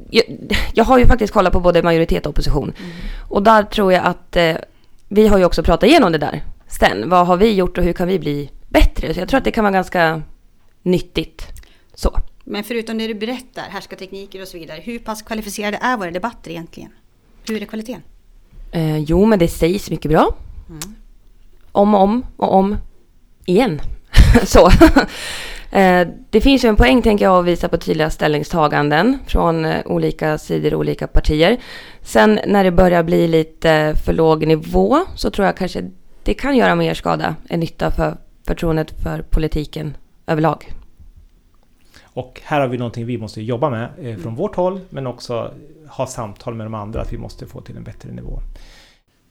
Jag, 0.10 0.24
jag 0.74 0.84
har 0.86 0.98
ju 1.00 1.06
faktiskt 1.06 1.34
kollat 1.34 1.54
på 1.54 1.60
både 1.60 1.84
majoritet 1.84 2.26
och 2.26 2.30
opposition. 2.30 2.74
Och 3.30 3.44
där 3.44 3.64
tror 3.64 3.94
jag 3.94 4.06
att 4.06 4.36
eh, 4.36 4.56
vi 5.08 5.28
har 5.28 5.38
ju 5.38 5.46
också 5.46 5.64
pratat 5.64 5.90
igenom 5.90 6.12
det 6.12 6.18
där 6.18 6.44
sen. 6.68 7.10
Vad 7.10 7.28
har 7.28 7.38
vi 7.38 7.54
gjort 7.54 7.78
och 7.78 7.84
hur 7.84 7.94
kan 7.94 8.08
vi 8.08 8.20
bli 8.20 8.50
bättre? 8.70 9.14
Så 9.14 9.20
jag 9.20 9.28
tror 9.30 9.38
att 9.38 9.44
det 9.44 9.52
kan 9.52 9.64
vara 9.64 9.72
ganska 9.74 10.22
nyttigt. 10.82 11.48
Så. 11.94 12.20
Men 12.44 12.64
förutom 12.64 12.98
det 12.98 13.08
du 13.08 13.14
berättar, 13.14 13.64
härskartekniker 13.70 14.42
och 14.42 14.48
så 14.48 14.58
vidare. 14.58 14.80
Hur 14.84 15.00
pass 15.00 15.22
kvalificerade 15.22 15.78
är 15.82 15.98
våra 15.98 16.12
debatter 16.12 16.52
egentligen? 16.52 16.90
Hur 17.48 17.62
är 17.62 17.66
kvaliteten? 17.66 18.02
Eh, 18.72 18.98
jo, 18.98 19.26
men 19.26 19.40
det 19.40 19.48
sägs 19.48 19.90
mycket 19.90 20.12
bra. 20.12 20.36
Om 21.72 21.96
och 21.96 22.02
om 22.02 22.26
och 22.38 22.54
om 22.54 22.78
igen. 23.46 23.82
så. 24.44 24.70
eh, 25.78 26.08
det 26.30 26.42
finns 26.42 26.66
ju 26.66 26.70
en 26.70 26.76
poäng, 26.76 27.02
tänker 27.02 27.26
jag, 27.26 27.40
att 27.40 27.46
visa 27.46 27.68
på 27.70 27.78
tydliga 27.78 28.10
ställningstaganden 28.10 29.20
från 29.28 29.66
eh, 29.66 29.82
olika 29.86 30.38
sidor 30.38 30.74
och 30.74 30.80
olika 30.80 31.08
partier. 31.08 31.58
Sen 32.02 32.40
när 32.48 32.64
det 32.64 32.72
börjar 32.72 33.04
bli 33.04 33.28
lite 33.28 33.96
för 34.06 34.14
låg 34.14 34.48
nivå 34.48 35.00
så 35.16 35.30
tror 35.32 35.46
jag 35.46 35.58
kanske 35.58 35.92
det 36.24 36.34
kan 36.34 36.58
göra 36.58 36.76
mer 36.76 36.94
skada 36.94 37.36
än 37.50 37.60
nytta 37.60 37.92
för 37.92 38.18
förtroendet 38.48 39.04
för 39.04 39.22
politiken 39.22 39.98
överlag. 40.32 40.72
Och 42.04 42.42
här 42.44 42.62
har 42.62 42.68
vi 42.68 42.78
någonting 42.78 43.06
vi 43.06 43.18
måste 43.18 43.42
jobba 43.42 43.70
med 43.70 43.90
eh, 44.02 44.18
från 44.18 44.36
vårt 44.36 44.56
håll 44.56 44.80
men 44.90 45.08
också 45.08 45.54
ha 45.88 46.08
samtal 46.08 46.54
med 46.54 46.66
de 46.66 46.74
andra 46.74 47.02
att 47.02 47.14
vi 47.14 47.18
måste 47.18 47.48
få 47.48 47.62
till 47.62 47.78
en 47.78 47.84
bättre 47.84 48.12
nivå. 48.12 48.40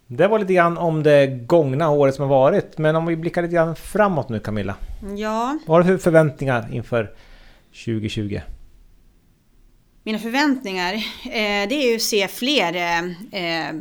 Det 0.06 0.28
var 0.28 0.38
lite 0.38 0.54
grann 0.54 0.78
om 0.78 1.02
det 1.02 1.26
gångna 1.26 1.90
året 1.90 2.14
som 2.14 2.22
har 2.22 2.36
varit 2.36 2.78
men 2.78 2.96
om 2.96 3.06
vi 3.06 3.16
blickar 3.16 3.42
lite 3.42 3.54
grann 3.54 3.76
framåt 3.76 4.28
nu 4.28 4.40
Camilla. 4.40 4.74
Ja, 5.16 5.58
Vad 5.66 5.76
har 5.76 5.92
du 5.92 5.98
för 5.98 6.02
förväntningar 6.02 6.68
inför 6.72 7.14
2020? 7.84 8.40
mina 10.02 10.18
förväntningar, 10.18 10.94
eh, 11.24 11.68
det 11.68 11.74
är 11.74 11.90
ju 11.90 11.96
att 11.96 12.02
se 12.02 12.28
fler 12.28 12.74
eh, 12.76 12.98
eh, 13.42 13.74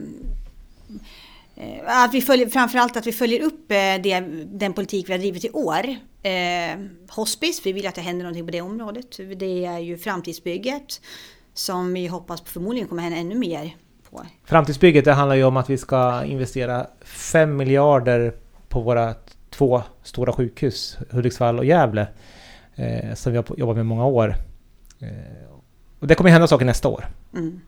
att 1.86 2.14
vi 2.14 2.22
följer, 2.22 2.48
framförallt 2.50 2.98
att 2.98 3.08
vi 3.08 3.12
följer 3.12 3.42
upp 3.44 3.72
eh, 3.72 3.76
det, 4.04 4.20
den 4.46 4.74
politik 4.74 5.10
vi 5.10 5.14
har 5.14 5.20
drivit 5.20 5.46
i 5.46 5.50
år. 5.50 5.88
Eh, 6.24 6.80
hospice, 7.10 7.62
vi 7.66 7.72
vill 7.72 7.88
att 7.88 7.96
det 7.96 8.02
händer 8.02 8.24
någonting 8.24 8.46
på 8.46 8.52
det 8.52 8.62
området. 8.62 9.20
Det 9.36 9.66
är 9.66 9.80
ju 9.80 9.98
framtidsbygget 9.98 11.02
som 11.54 11.94
vi 11.94 12.08
hoppas 12.08 12.42
förmodligen 12.42 12.88
kommer 12.88 13.04
hända 13.04 13.18
ännu 13.18 13.36
mer 13.36 13.76
på. 14.10 14.22
Framtidsbygget 14.46 15.06
det 15.06 15.14
handlar 15.14 15.36
ju 15.36 15.44
om 15.44 15.58
att 15.58 15.70
vi 15.70 15.78
ska 15.78 16.24
investera 16.24 16.88
5 17.02 17.58
miljarder 17.58 18.34
på 18.70 18.82
våra 18.82 19.16
två 19.50 19.84
stora 20.04 20.34
sjukhus, 20.34 20.98
Hudiksvall 21.10 21.60
och 21.60 21.66
Gävle, 21.66 22.08
eh, 22.76 23.14
som 23.14 23.32
vi 23.32 23.38
har 23.38 23.46
jobbat 23.58 23.76
med 23.76 23.86
många 23.86 24.06
år. 24.06 24.36
Eh, 25.00 25.08
och 26.00 26.08
det 26.08 26.16
kommer 26.16 26.30
hända 26.30 26.48
saker 26.48 26.66
nästa 26.66 26.88
år. 26.88 27.06
Mm. 27.34 27.62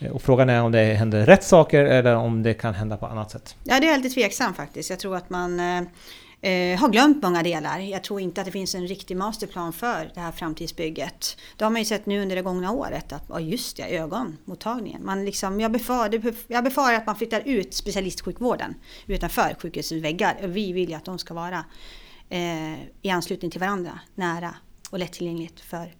Eh, 0.00 0.10
och 0.10 0.22
frågan 0.22 0.48
är 0.48 0.62
om 0.62 0.72
det 0.72 0.84
händer 0.84 1.26
rätt 1.26 1.44
saker 1.44 1.84
eller 1.84 2.16
om 2.16 2.42
det 2.42 2.54
kan 2.54 2.74
hända 2.74 2.96
på 2.96 3.06
annat 3.06 3.30
sätt. 3.30 3.56
Ja, 3.64 3.80
det 3.80 3.86
är 3.86 3.90
jag 3.90 4.02
lite 4.02 4.14
tveksam 4.14 4.54
faktiskt. 4.54 4.90
Jag 4.90 4.98
tror 4.98 5.16
att 5.16 5.30
man 5.30 5.60
eh, 5.60 5.82
eh, 6.40 6.80
har 6.80 6.88
glömt 6.88 7.22
många 7.22 7.42
delar. 7.42 7.78
Jag 7.78 8.04
tror 8.04 8.20
inte 8.20 8.40
att 8.40 8.44
det 8.44 8.50
finns 8.50 8.74
en 8.74 8.86
riktig 8.86 9.16
masterplan 9.16 9.72
för 9.72 10.10
det 10.14 10.20
här 10.20 10.32
framtidsbygget. 10.32 11.36
Det 11.56 11.64
har 11.64 11.70
man 11.70 11.80
ju 11.80 11.84
sett 11.84 12.06
nu 12.06 12.22
under 12.22 12.36
det 12.36 12.42
gångna 12.42 12.72
året 12.72 13.12
att, 13.12 13.24
ja 13.28 13.40
just 13.40 13.76
det, 13.76 13.96
ögonmottagningen. 13.96 15.04
Man 15.04 15.24
liksom, 15.24 15.60
jag, 15.60 15.72
befarar, 15.72 16.34
jag 16.46 16.64
befarar 16.64 16.94
att 16.94 17.06
man 17.06 17.16
flyttar 17.16 17.42
ut 17.44 17.74
specialistsjukvården 17.74 18.74
utanför 19.06 19.56
sjukhusets 19.62 20.04
väggar. 20.04 20.36
Vi 20.42 20.72
vill 20.72 20.88
ju 20.88 20.94
att 20.94 21.04
de 21.04 21.18
ska 21.18 21.34
vara 21.34 21.64
eh, 22.28 22.74
i 23.02 23.10
anslutning 23.10 23.50
till 23.50 23.60
varandra, 23.60 24.00
nära. 24.14 24.54
och 24.90 24.98
lättillgängligt 24.98 25.60
för 25.60 25.94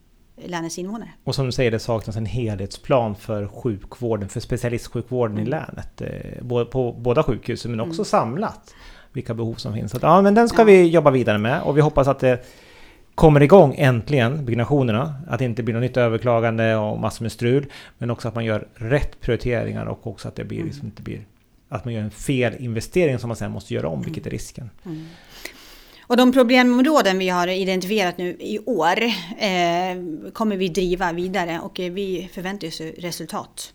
länets 0.47 0.79
invånare. 0.79 1.11
Och 1.25 1.35
som 1.35 1.47
du 1.47 1.53
säger, 1.53 1.71
det 1.71 1.79
saknas 1.79 2.17
en 2.17 2.27
helhetsplan 2.27 3.15
för 3.17 3.47
sjukvården, 3.47 4.29
för 4.29 4.41
specialistsjukvården 4.41 5.39
i 5.39 5.45
länet. 5.45 6.01
Eh, 6.01 6.65
på 6.65 6.97
båda 6.99 7.23
sjukhusen, 7.23 7.71
men 7.71 7.81
också 7.81 8.01
mm. 8.01 8.05
samlat 8.05 8.75
vilka 9.13 9.35
behov 9.35 9.55
som 9.55 9.75
finns. 9.75 9.91
Så 9.91 9.97
att, 9.97 10.03
ja, 10.03 10.23
men 10.23 10.35
den 10.35 10.49
ska 10.49 10.61
ja. 10.61 10.65
vi 10.65 10.89
jobba 10.89 11.11
vidare 11.11 11.39
med 11.39 11.63
och 11.63 11.77
vi 11.77 11.81
hoppas 11.81 12.09
att 12.09 12.19
det 12.19 12.45
kommer 13.15 13.43
igång 13.43 13.75
äntligen, 13.79 14.45
byggnationerna. 14.45 15.15
Att 15.29 15.39
det 15.39 15.45
inte 15.45 15.63
blir 15.63 15.75
något 15.75 15.83
nytt 15.83 15.97
överklagande 15.97 16.77
och 16.77 17.01
massor 17.01 17.25
med 17.25 17.33
strul. 17.33 17.67
Men 17.99 18.11
också 18.11 18.29
att 18.29 18.35
man 18.35 18.45
gör 18.45 18.69
rätt 18.75 19.21
prioriteringar 19.21 19.87
och 19.87 20.07
också 20.07 20.29
att 20.29 20.37
det 20.37 20.45
blir, 20.45 20.59
mm. 20.59 20.69
liksom, 20.69 20.87
inte 20.87 21.03
blir 21.03 21.27
att 21.69 21.85
man 21.85 21.95
gör 21.95 22.03
en 22.03 22.11
fel 22.11 22.55
investering 22.59 23.19
som 23.19 23.29
man 23.29 23.37
sen 23.37 23.53
måste 23.53 23.75
göra 23.75 23.89
om, 23.89 24.03
vilket 24.03 24.27
är 24.27 24.31
risken. 24.31 24.71
Mm. 24.87 25.07
Och 26.11 26.17
de 26.17 26.33
problemområden 26.33 27.19
vi 27.19 27.29
har 27.29 27.49
identifierat 27.49 28.19
nu 28.19 28.37
i 28.41 28.59
år 28.59 29.03
eh, 29.39 30.33
kommer 30.33 30.57
vi 30.57 30.69
driva 30.69 31.13
vidare 31.13 31.61
och 31.61 31.81
eh, 31.81 31.93
vi 31.93 32.31
förväntar 32.33 32.69
oss 32.69 32.81
resultat. 32.81 33.75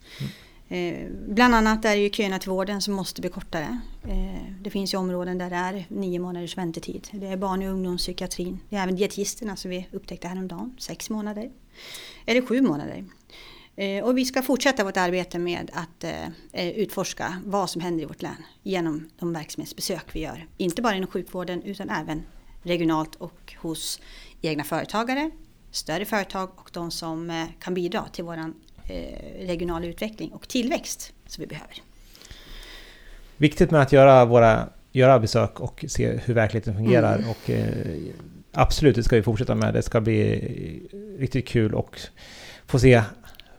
Mm. 0.69 0.95
Eh, 0.95 1.11
bland 1.27 1.55
annat 1.55 1.85
är 1.85 1.95
det 1.95 2.01
ju 2.01 2.09
köerna 2.09 2.39
till 2.39 2.49
vården 2.49 2.81
som 2.81 2.93
måste 2.93 3.21
bli 3.21 3.29
kortare. 3.29 3.79
Eh, 4.03 4.53
det 4.61 4.69
finns 4.69 4.93
ju 4.93 4.97
områden 4.97 5.37
där 5.37 5.49
det 5.49 5.55
är 5.55 5.85
nio 5.89 6.19
månaders 6.19 6.57
väntetid. 6.57 7.07
Det 7.11 7.27
är 7.27 7.37
barn 7.37 7.63
och 7.63 7.69
ungdomspsykiatrin. 7.69 8.59
Det 8.69 8.75
är 8.75 8.83
även 8.83 8.95
dietisterna 8.95 9.55
som 9.55 9.71
vi 9.71 9.87
upptäckte 9.91 10.27
häromdagen, 10.27 10.75
sex 10.79 11.09
månader. 11.09 11.51
Eller 12.25 12.41
sju 12.41 12.61
månader. 12.61 13.05
Eh, 13.77 14.03
och 14.03 14.17
vi 14.17 14.25
ska 14.25 14.41
fortsätta 14.41 14.83
vårt 14.83 14.97
arbete 14.97 15.39
med 15.39 15.71
att 15.73 16.03
eh, 16.03 16.25
eh, 16.53 16.69
utforska 16.69 17.41
vad 17.45 17.69
som 17.69 17.81
händer 17.81 18.03
i 18.03 18.05
vårt 18.05 18.21
län 18.21 18.43
genom 18.63 19.09
de 19.19 19.33
verksamhetsbesök 19.33 20.05
vi 20.11 20.19
gör. 20.19 20.47
Inte 20.57 20.81
bara 20.81 20.95
inom 20.95 21.07
sjukvården 21.07 21.63
utan 21.63 21.89
även 21.89 22.23
regionalt 22.63 23.15
och 23.15 23.53
hos 23.57 24.01
egna 24.41 24.63
företagare, 24.63 25.31
större 25.71 26.05
företag 26.05 26.49
och 26.55 26.69
de 26.73 26.91
som 26.91 27.47
kan 27.59 27.73
bidra 27.73 28.05
till 28.11 28.23
vår 28.23 28.53
regionala 29.45 29.85
utveckling 29.85 30.31
och 30.31 30.47
tillväxt 30.47 31.13
som 31.27 31.41
vi 31.41 31.47
behöver. 31.47 31.81
Viktigt 33.37 33.71
med 33.71 33.81
att 33.81 33.91
göra 33.91 34.25
våra 34.25 34.69
göra 34.91 35.19
besök 35.19 35.59
och 35.59 35.85
se 35.87 36.19
hur 36.25 36.33
verkligheten 36.33 36.75
fungerar. 36.75 37.17
Mm. 37.17 37.29
Och, 37.29 37.49
absolut, 38.51 38.95
det 38.95 39.03
ska 39.03 39.15
vi 39.15 39.23
fortsätta 39.23 39.55
med. 39.55 39.73
Det 39.73 39.81
ska 39.81 40.01
bli 40.01 40.39
riktigt 41.19 41.47
kul 41.47 41.73
och 41.73 41.99
få 42.67 42.79
se 42.79 43.03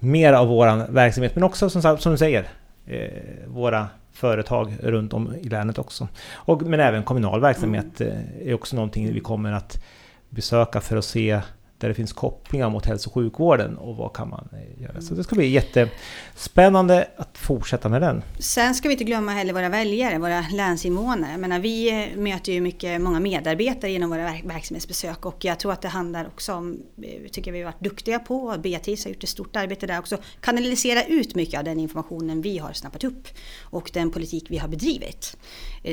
mer 0.06 0.32
av 0.32 0.48
vår 0.48 0.92
verksamhet, 0.92 1.34
men 1.34 1.44
också 1.44 1.70
som, 1.70 1.98
som 1.98 2.12
du 2.12 2.18
säger, 2.18 2.48
eh, 2.86 3.08
våra 3.46 3.88
företag 4.12 4.76
runt 4.82 5.12
om 5.12 5.34
i 5.34 5.48
länet 5.48 5.78
också. 5.78 6.08
Och, 6.32 6.62
men 6.62 6.80
även 6.80 7.02
kommunal 7.02 7.40
verksamhet 7.40 8.00
mm. 8.00 8.12
eh, 8.12 8.48
är 8.48 8.54
också 8.54 8.76
någonting 8.76 9.12
vi 9.12 9.20
kommer 9.20 9.52
att 9.52 9.84
besöka 10.28 10.80
för 10.80 10.96
att 10.96 11.04
se 11.04 11.40
där 11.78 11.88
det 11.88 11.94
finns 11.94 12.12
kopplingar 12.12 12.70
mot 12.70 12.86
hälso 12.86 13.08
och 13.08 13.14
sjukvården 13.14 13.76
och 13.78 13.96
vad 13.96 14.12
kan 14.12 14.28
man 14.28 14.48
eh, 14.52 14.82
göra. 14.82 15.00
Så 15.00 15.14
det 15.14 15.24
ska 15.24 15.36
bli 15.36 15.48
jättespännande 15.48 17.08
att 17.16 17.38
fortsätta 17.38 17.88
med 17.88 18.02
den. 18.02 18.22
Sen 18.38 18.74
ska 18.74 18.88
vi 18.88 18.94
inte 18.94 19.04
glömma 19.04 19.32
heller 19.32 19.52
våra 19.52 19.68
väljare, 19.68 20.18
våra 20.18 20.44
länsinvånare. 20.52 21.36
menar, 21.36 21.58
vi 21.58 21.88
eh, 21.88 22.18
möter 22.18 22.52
ju 22.52 22.60
mycket, 22.60 23.00
många 23.00 23.20
medarbetare 23.20 23.90
genom 23.90 24.10
våra 24.10 24.32
verksamhetsbesök 24.44 25.26
och 25.26 25.44
jag 25.44 25.58
tror 25.58 25.72
att 25.72 25.82
det 25.82 25.88
handlar 25.88 26.26
också 26.26 26.52
om, 26.54 26.82
eh, 27.02 27.30
tycker 27.30 27.52
vi 27.52 27.58
har 27.58 27.64
varit 27.64 27.84
duktiga 27.84 28.18
på, 28.18 28.56
Beatrice 28.62 29.04
har 29.04 29.10
gjort 29.10 29.22
ett 29.22 29.28
stort 29.28 29.56
arbete 29.56 29.86
där 29.86 29.98
också, 29.98 30.16
kanalisera 30.40 31.04
ut 31.04 31.34
mycket 31.34 31.58
av 31.58 31.64
den 31.64 31.80
informationen 31.80 32.42
vi 32.42 32.58
har 32.58 32.72
snappat 32.72 33.04
upp 33.04 33.28
och 33.62 33.90
den 33.94 34.10
politik 34.10 34.46
vi 34.48 34.58
har 34.58 34.68
bedrivit 34.68 35.36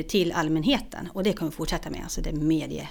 till 0.08 0.32
allmänheten 0.32 1.08
och 1.12 1.22
det 1.22 1.32
kommer 1.32 1.50
vi 1.50 1.56
fortsätta 1.56 1.90
med, 1.90 2.00
alltså 2.02 2.20
det 2.20 2.32
medie 2.32 2.88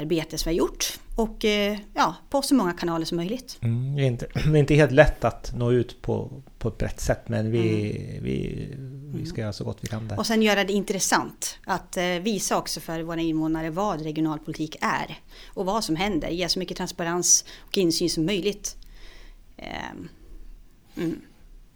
arbete 0.00 0.38
som 0.38 0.50
vi 0.50 0.56
har 0.56 0.58
gjort 0.58 0.98
och 1.14 1.44
eh, 1.44 1.78
ja, 1.94 2.16
på 2.30 2.42
så 2.42 2.54
många 2.54 2.72
kanaler 2.72 3.04
som 3.04 3.16
möjligt. 3.16 3.58
Mm, 3.60 3.96
det, 3.96 4.02
är 4.02 4.06
inte, 4.06 4.26
det 4.34 4.40
är 4.40 4.56
inte 4.56 4.74
helt 4.74 4.92
lätt 4.92 5.24
att 5.24 5.52
nå 5.56 5.72
ut 5.72 6.02
på, 6.02 6.42
på 6.58 6.68
ett 6.68 6.78
brett 6.78 7.00
sätt 7.00 7.28
men 7.28 7.50
vi, 7.50 7.90
mm. 7.90 8.24
vi, 8.24 8.68
vi 9.14 9.26
ska 9.26 9.40
göra 9.40 9.52
så 9.52 9.64
gott 9.64 9.78
vi 9.80 9.88
kan 9.88 10.08
där. 10.08 10.18
Och 10.18 10.26
sen 10.26 10.42
göra 10.42 10.64
det 10.64 10.72
intressant 10.72 11.58
att 11.64 11.96
eh, 11.96 12.04
visa 12.04 12.58
också 12.58 12.80
för 12.80 13.02
våra 13.02 13.20
invånare 13.20 13.70
vad 13.70 14.02
regionalpolitik 14.02 14.76
är 14.80 15.18
och 15.46 15.66
vad 15.66 15.84
som 15.84 15.96
händer. 15.96 16.28
Ge 16.28 16.48
så 16.48 16.58
mycket 16.58 16.76
transparens 16.76 17.44
och 17.60 17.78
insyn 17.78 18.10
som 18.10 18.26
möjligt. 18.26 18.76
Ehm, 19.56 20.08
mm. 20.96 21.20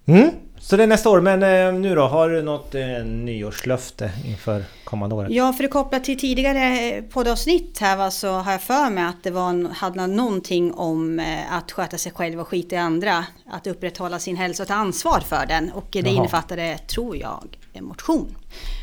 Mm. 0.06 0.30
Så 0.64 0.76
det 0.76 0.82
är 0.82 0.86
nästa 0.86 1.10
år, 1.10 1.20
men 1.20 1.42
eh, 1.42 1.80
nu 1.80 1.94
då? 1.94 2.02
Har 2.02 2.28
du 2.28 2.42
något 2.42 2.74
eh, 2.74 3.04
nyårslöfte 3.04 4.12
inför 4.24 4.64
kommande 4.84 5.14
året? 5.14 5.30
Ja, 5.32 5.52
för 5.52 5.64
att 5.64 5.70
koppla 5.70 6.00
till 6.00 6.18
tidigare 6.18 7.02
poddavsnitt 7.02 7.78
här 7.78 7.96
va, 7.96 8.10
så 8.10 8.32
har 8.32 8.52
jag 8.52 8.62
för 8.62 8.90
mig 8.90 9.04
att 9.04 9.22
det 9.22 9.30
var, 9.30 9.74
hade 9.74 10.06
någonting 10.06 10.74
om 10.74 11.18
eh, 11.18 11.52
att 11.52 11.72
sköta 11.72 11.98
sig 11.98 12.12
själv 12.12 12.40
och 12.40 12.48
skita 12.48 12.76
i 12.76 12.78
andra. 12.78 13.24
Att 13.46 13.66
upprätthålla 13.66 14.18
sin 14.18 14.36
hälsa 14.36 14.62
och 14.62 14.68
ta 14.68 14.74
ansvar 14.74 15.20
för 15.20 15.46
den. 15.46 15.70
Och 15.72 15.88
det 15.90 15.98
Jaha. 15.98 16.10
innefattade, 16.10 16.78
tror 16.78 17.16
jag, 17.16 17.58
motion. 17.80 18.36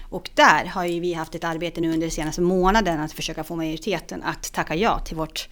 Och 0.09 0.29
där 0.35 0.65
har 0.65 0.85
ju 0.85 0.99
vi 0.99 1.13
haft 1.13 1.35
ett 1.35 1.43
arbete 1.43 1.81
nu 1.81 1.93
under 1.93 2.07
de 2.07 2.11
senaste 2.11 2.41
månaden 2.41 2.99
att 2.99 3.11
försöka 3.11 3.43
få 3.43 3.55
majoriteten 3.55 4.23
att 4.23 4.53
tacka 4.53 4.75
ja 4.75 4.99
till 4.99 5.17
vårt 5.17 5.49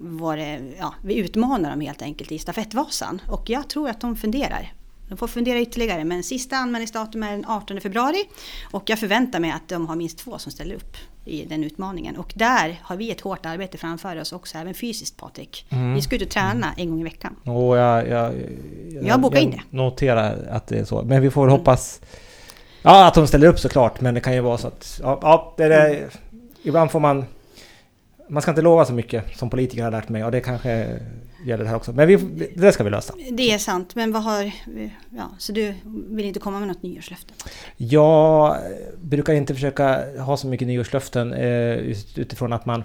vår, 0.00 0.38
ja, 0.78 0.94
vi 1.02 1.14
utmanar 1.14 1.70
dem 1.70 1.80
helt 1.80 2.02
enkelt 2.02 2.32
i 2.32 2.38
stafettvasan. 2.38 3.20
Och 3.28 3.50
jag 3.50 3.68
tror 3.68 3.88
att 3.88 4.00
de 4.00 4.16
funderar 4.16 4.72
de 5.08 5.18
får 5.18 5.28
fundera 5.28 5.60
ytterligare 5.60 6.04
men 6.04 6.22
sista 6.22 6.56
anmälningsdatum 6.56 7.22
är 7.22 7.30
den 7.30 7.44
18 7.48 7.80
februari 7.80 8.24
och 8.70 8.82
jag 8.86 8.98
förväntar 8.98 9.40
mig 9.40 9.50
att 9.50 9.68
de 9.68 9.86
har 9.86 9.96
minst 9.96 10.18
två 10.18 10.38
som 10.38 10.52
ställer 10.52 10.74
upp 10.74 10.96
i 11.24 11.44
den 11.44 11.64
utmaningen. 11.64 12.16
Och 12.16 12.32
där 12.36 12.80
har 12.82 12.96
vi 12.96 13.10
ett 13.10 13.20
hårt 13.20 13.46
arbete 13.46 13.78
framför 13.78 14.20
oss 14.20 14.32
också, 14.32 14.58
även 14.58 14.74
fysiskt 14.74 15.16
Patrik. 15.16 15.66
Mm. 15.70 15.94
Vi 15.94 16.02
ska 16.02 16.16
ut 16.16 16.22
och 16.22 16.28
träna 16.28 16.66
mm. 16.66 16.74
en 16.76 16.90
gång 16.90 17.00
i 17.00 17.04
veckan. 17.04 17.36
Och 17.44 17.76
jag, 17.76 18.08
jag, 18.08 18.34
jag, 18.90 19.04
jag 19.04 19.20
bokar 19.20 19.38
in 19.38 19.50
det. 19.50 19.76
noterar 19.76 20.48
att 20.50 20.66
det 20.66 20.78
är 20.78 20.84
så. 20.84 21.02
Men 21.02 21.22
vi 21.22 21.30
får 21.30 21.42
mm. 21.42 21.58
hoppas 21.58 22.00
Ja, 22.82 23.06
att 23.06 23.14
de 23.14 23.26
ställer 23.26 23.46
upp 23.46 23.58
såklart. 23.58 24.00
Men 24.00 24.14
det 24.14 24.20
kan 24.20 24.34
ju 24.34 24.40
vara 24.40 24.58
så 24.58 24.68
att... 24.68 25.00
Ja, 25.02 25.18
ja 25.22 25.54
det 25.56 25.64
är, 25.64 26.08
ibland 26.62 26.90
får 26.90 27.00
man... 27.00 27.24
Man 28.28 28.42
ska 28.42 28.50
inte 28.50 28.62
lova 28.62 28.84
så 28.84 28.92
mycket 28.92 29.38
som 29.38 29.50
politiker 29.50 29.82
har 29.82 29.90
lärt 29.90 30.08
mig. 30.08 30.24
Och 30.24 30.30
det 30.30 30.40
kanske 30.40 30.86
gäller 31.44 31.64
det 31.64 31.70
här 31.70 31.76
också. 31.76 31.92
Men 31.92 32.08
vi, 32.08 32.16
det 32.54 32.72
ska 32.72 32.84
vi 32.84 32.90
lösa. 32.90 33.14
Det 33.32 33.52
är 33.52 33.58
sant, 33.58 33.94
men 33.94 34.12
vad 34.12 34.22
har... 34.22 34.52
Ja, 35.10 35.30
så 35.38 35.52
du 35.52 35.74
vill 35.84 36.26
inte 36.26 36.40
komma 36.40 36.58
med 36.58 36.68
något 36.68 36.82
nyårslöfte? 36.82 37.34
Jag 37.76 38.56
brukar 39.02 39.32
inte 39.32 39.54
försöka 39.54 40.04
ha 40.18 40.36
så 40.36 40.46
mycket 40.46 40.68
nyårslöften 40.68 41.32
eh, 41.32 41.74
utifrån 42.14 42.52
att 42.52 42.66
man... 42.66 42.84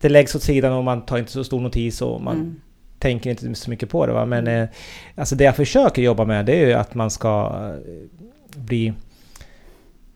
Det 0.00 0.08
läggs 0.08 0.34
åt 0.34 0.42
sidan 0.42 0.72
och 0.72 0.84
man 0.84 1.06
tar 1.06 1.18
inte 1.18 1.32
så 1.32 1.44
stor 1.44 1.60
notis 1.60 2.02
och 2.02 2.20
man 2.20 2.36
mm. 2.36 2.60
tänker 2.98 3.30
inte 3.30 3.54
så 3.54 3.70
mycket 3.70 3.88
på 3.88 4.06
det. 4.06 4.12
Va? 4.12 4.26
Men 4.26 4.46
eh, 4.46 4.68
alltså 5.14 5.36
det 5.36 5.44
jag 5.44 5.56
försöker 5.56 6.02
jobba 6.02 6.24
med 6.24 6.46
det 6.46 6.62
är 6.62 6.66
ju 6.66 6.72
att 6.72 6.94
man 6.94 7.10
ska 7.10 7.52
eh, 7.86 8.60
bli 8.60 8.92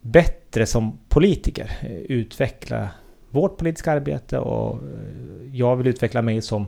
bättre 0.00 0.66
som 0.66 0.98
politiker. 1.08 1.70
Utveckla 2.08 2.88
vårt 3.30 3.56
politiska 3.56 3.92
arbete 3.92 4.38
och 4.38 4.74
eh, 4.74 5.56
jag 5.56 5.76
vill 5.76 5.86
utveckla 5.86 6.22
mig 6.22 6.42
som, 6.42 6.66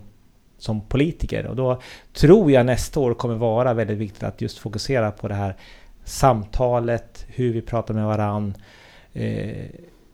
som 0.58 0.80
politiker. 0.80 1.46
Och 1.46 1.56
då 1.56 1.80
tror 2.12 2.50
jag 2.50 2.66
nästa 2.66 3.00
år 3.00 3.14
kommer 3.14 3.34
vara 3.34 3.74
väldigt 3.74 3.98
viktigt 3.98 4.22
att 4.22 4.40
just 4.40 4.58
fokusera 4.58 5.10
på 5.10 5.28
det 5.28 5.34
här 5.34 5.56
samtalet, 6.04 7.26
hur 7.28 7.52
vi 7.52 7.62
pratar 7.62 7.94
med 7.94 8.06
varann. 8.06 8.54
Eh, 9.12 9.66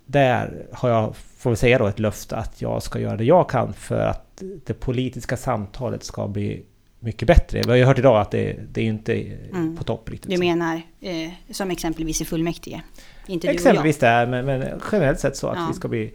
där 0.06 0.66
har 0.72 0.88
jag, 0.90 1.16
får 1.16 1.50
vi 1.50 1.56
säga 1.56 1.78
då, 1.78 1.87
ett 1.87 1.98
löfte 1.98 2.37
att 2.37 2.62
jag 2.62 2.82
ska 2.82 2.98
göra 2.98 3.16
det 3.16 3.24
jag 3.24 3.50
kan 3.50 3.72
för 3.72 3.98
att 3.98 4.42
det 4.66 4.74
politiska 4.74 5.37
samtalet 5.37 6.04
ska 6.04 6.28
bli 6.28 6.64
mycket 7.00 7.28
bättre. 7.28 7.61
Vi 7.64 7.70
har 7.70 7.76
ju 7.76 7.85
hört 7.85 7.98
idag 7.98 8.20
att 8.20 8.30
det, 8.30 8.56
det 8.72 8.80
är 8.80 8.85
inte 8.85 9.14
mm. 9.14 9.76
på 9.76 9.85
topp 9.85 10.11
riktigt. 10.11 10.30
Du 10.30 10.38
menar 10.38 10.82
eh, 11.00 11.30
som 11.50 11.70
exempelvis 11.70 12.20
i 12.20 12.24
fullmäktige? 12.24 12.82
Inte 13.26 13.48
exempelvis 13.48 13.98
du 13.98 14.06
och 14.06 14.12
jag. 14.12 14.28
där, 14.28 14.42
men, 14.42 14.61
men 14.61 14.80
generellt 14.92 15.20
sett 15.20 15.37
så 15.37 15.48
att 15.48 15.56
ja. 15.56 15.66
vi 15.68 15.74
ska 15.74 15.88
bli 15.88 16.12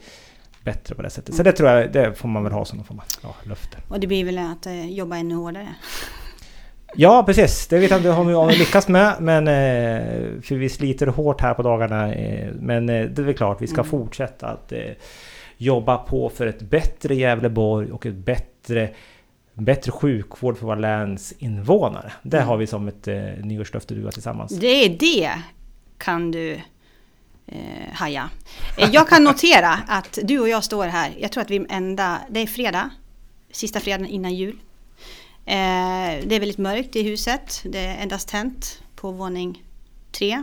bättre 0.64 0.94
på 0.94 1.02
det 1.02 1.10
sättet. 1.10 1.34
Så 1.34 1.42
det 1.42 1.52
tror 1.52 1.70
jag, 1.70 1.92
det 1.92 2.14
får 2.14 2.28
man 2.28 2.44
väl 2.44 2.52
ha 2.52 2.64
som 2.64 2.78
någon 2.78 2.86
form 2.86 2.98
av 2.98 3.04
ja, 3.22 3.34
löfte. 3.42 3.76
Och 3.88 4.00
det 4.00 4.06
blir 4.06 4.24
väl 4.24 4.38
att 4.38 4.66
eh, 4.66 4.90
jobba 4.90 5.16
ännu 5.16 5.34
hårdare? 5.34 5.68
Ja, 6.94 7.22
precis. 7.26 7.66
Det 7.66 7.78
vet 7.78 7.90
jag 7.90 7.98
inte 7.98 8.10
om 8.10 8.48
vi 8.48 8.56
lyckas 8.56 8.88
med. 8.88 9.16
Men, 9.20 9.48
eh, 9.48 10.40
för 10.42 10.54
vi 10.54 10.68
sliter 10.68 11.06
hårt 11.06 11.40
här 11.40 11.54
på 11.54 11.62
dagarna. 11.62 12.14
Eh, 12.14 12.52
men 12.54 12.88
eh, 12.88 13.06
det 13.06 13.22
är 13.22 13.26
väl 13.26 13.34
klart, 13.34 13.62
vi 13.62 13.66
ska 13.66 13.80
mm. 13.80 13.90
fortsätta 13.90 14.46
att 14.46 14.72
jobba 15.56 15.96
på 15.96 16.28
för 16.28 16.46
ett 16.46 16.62
bättre 16.62 17.14
Gävleborg 17.14 17.92
och 17.92 18.06
ett 18.06 18.14
bättre, 18.14 18.88
bättre 19.54 19.92
sjukvård 19.92 20.58
för 20.58 20.66
våra 20.66 20.76
läns 20.76 21.32
invånare. 21.38 22.12
Det 22.22 22.36
mm. 22.36 22.48
har 22.48 22.56
vi 22.56 22.66
som 22.66 22.88
ett 22.88 23.08
eh, 23.08 23.16
nyårslöfte 23.42 23.94
du 23.94 24.06
och 24.06 24.12
tillsammans. 24.12 24.52
Det 24.58 24.66
är 24.66 24.88
det 24.88 25.30
kan 25.98 26.30
du 26.30 26.52
eh, 27.46 27.92
haja. 27.92 28.30
Eh, 28.78 28.90
jag 28.92 29.08
kan 29.08 29.24
notera 29.24 29.78
att 29.88 30.18
du 30.22 30.40
och 30.40 30.48
jag 30.48 30.64
står 30.64 30.86
här, 30.86 31.14
jag 31.18 31.32
tror 31.32 31.42
att 31.42 31.50
vi 31.50 31.56
är 31.56 31.66
enda, 31.68 32.20
det 32.30 32.40
är 32.40 32.46
fredag, 32.46 32.90
sista 33.50 33.80
fredagen 33.80 34.06
innan 34.06 34.34
jul. 34.34 34.58
Eh, 35.44 36.26
det 36.26 36.34
är 36.34 36.40
väldigt 36.40 36.58
mörkt 36.58 36.96
i 36.96 37.02
huset, 37.02 37.62
det 37.64 37.78
är 37.78 38.02
endast 38.02 38.28
tänt 38.28 38.82
på 38.96 39.10
våning 39.10 39.64
tre. 40.12 40.42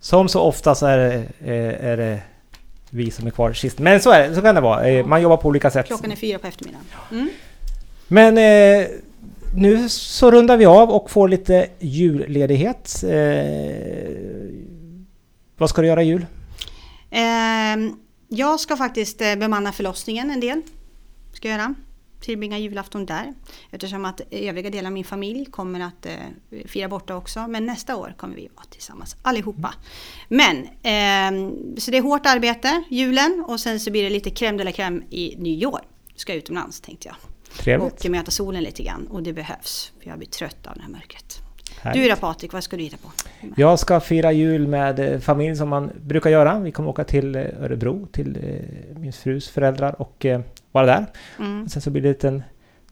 Som 0.00 0.28
så 0.28 0.40
ofta 0.40 0.74
så 0.74 0.86
är 0.86 0.98
det, 0.98 1.14
eh, 1.40 1.90
är 1.90 1.96
det 1.96 2.22
vi 2.90 3.10
som 3.10 3.26
är 3.26 3.30
kvar 3.30 3.52
sist. 3.52 3.78
Men 3.78 4.00
så 4.00 4.10
är 4.10 4.28
det, 4.28 4.34
så 4.34 4.42
kan 4.42 4.54
det 4.54 4.60
vara. 4.60 4.88
Eh, 4.88 5.06
Man 5.06 5.22
jobbar 5.22 5.36
på 5.36 5.48
olika 5.48 5.70
sätt. 5.70 5.86
Klockan 5.86 6.12
är 6.12 6.16
fyra 6.16 6.38
på 6.38 6.46
eftermiddagen. 6.46 6.86
Mm. 7.10 7.28
Men 8.08 8.38
eh, 8.38 8.86
nu 9.56 9.88
så 9.88 10.30
rundar 10.30 10.56
vi 10.56 10.66
av 10.66 10.90
och 10.90 11.10
får 11.10 11.28
lite 11.28 11.68
julledighet. 11.78 13.04
Eh, 13.08 14.50
vad 15.58 15.70
ska 15.70 15.82
du 15.82 15.88
göra 15.88 16.02
i 16.02 16.06
jul? 16.06 16.26
Ehm, 17.10 17.96
jag 18.28 18.60
ska 18.60 18.76
faktiskt 18.76 19.20
eh, 19.20 19.36
bemanna 19.36 19.72
förlossningen 19.72 20.30
en 20.30 20.40
del. 20.40 20.62
Ska 21.32 21.48
jag 21.48 21.58
göra. 21.58 21.74
Tillbringa 22.26 22.58
julafton 22.58 23.06
där. 23.06 23.34
Eftersom 23.70 24.04
att 24.04 24.20
övriga 24.30 24.70
delar 24.70 24.88
av 24.88 24.92
min 24.92 25.04
familj 25.04 25.44
kommer 25.44 25.80
att 25.80 26.06
eh, 26.06 26.12
fira 26.66 26.88
borta 26.88 27.16
också. 27.16 27.46
Men 27.48 27.66
nästa 27.66 27.96
år 27.96 28.14
kommer 28.16 28.36
vi 28.36 28.48
vara 28.54 28.66
tillsammans 28.70 29.16
allihopa. 29.22 29.74
Men, 30.28 30.68
ehm, 30.82 31.52
så 31.78 31.90
det 31.90 31.96
är 31.96 32.02
hårt 32.02 32.26
arbete, 32.26 32.82
julen. 32.90 33.44
Och 33.48 33.60
sen 33.60 33.80
så 33.80 33.90
blir 33.90 34.02
det 34.02 34.10
lite 34.10 34.30
crème 34.30 34.58
de 34.58 34.64
la 34.64 34.70
crème 34.70 35.02
i 35.10 35.36
nyår. 35.38 35.80
Ska 36.16 36.32
jag 36.32 36.38
utomlands 36.38 36.80
tänkte 36.80 37.08
jag. 37.08 37.16
Trevligt. 37.58 38.04
Och 38.04 38.10
möta 38.10 38.30
solen 38.30 38.62
lite 38.62 38.82
grann. 38.82 39.06
Och 39.06 39.22
det 39.22 39.32
behövs. 39.32 39.92
För 40.02 40.08
jag 40.10 40.18
blir 40.18 40.28
trött 40.28 40.66
av 40.66 40.74
det 40.76 40.82
här 40.82 40.90
mörkret. 40.90 41.42
Härligt. 41.80 42.02
Du 42.02 42.08
då 42.08 42.16
Patrik, 42.16 42.52
vad 42.52 42.64
ska 42.64 42.76
du 42.76 42.82
hitta 42.82 42.96
på? 42.96 43.08
Jag 43.56 43.78
ska 43.78 44.00
fira 44.00 44.32
jul 44.32 44.66
med 44.66 44.98
eh, 44.98 45.20
familj 45.20 45.56
som 45.56 45.68
man 45.68 45.90
brukar 46.00 46.30
göra. 46.30 46.58
Vi 46.58 46.72
kommer 46.72 46.88
åka 46.88 47.04
till 47.04 47.34
eh, 47.34 47.42
Örebro 47.60 48.06
till 48.06 48.36
eh, 48.36 48.98
min 48.98 49.12
frus 49.12 49.48
föräldrar 49.48 50.00
och 50.00 50.26
eh, 50.26 50.40
vara 50.76 50.86
där. 50.86 51.06
Mm. 51.38 51.68
Sen 51.68 51.82
så 51.82 51.90
blir 51.90 52.02
det 52.02 52.08
en 52.08 52.12
liten 52.12 52.42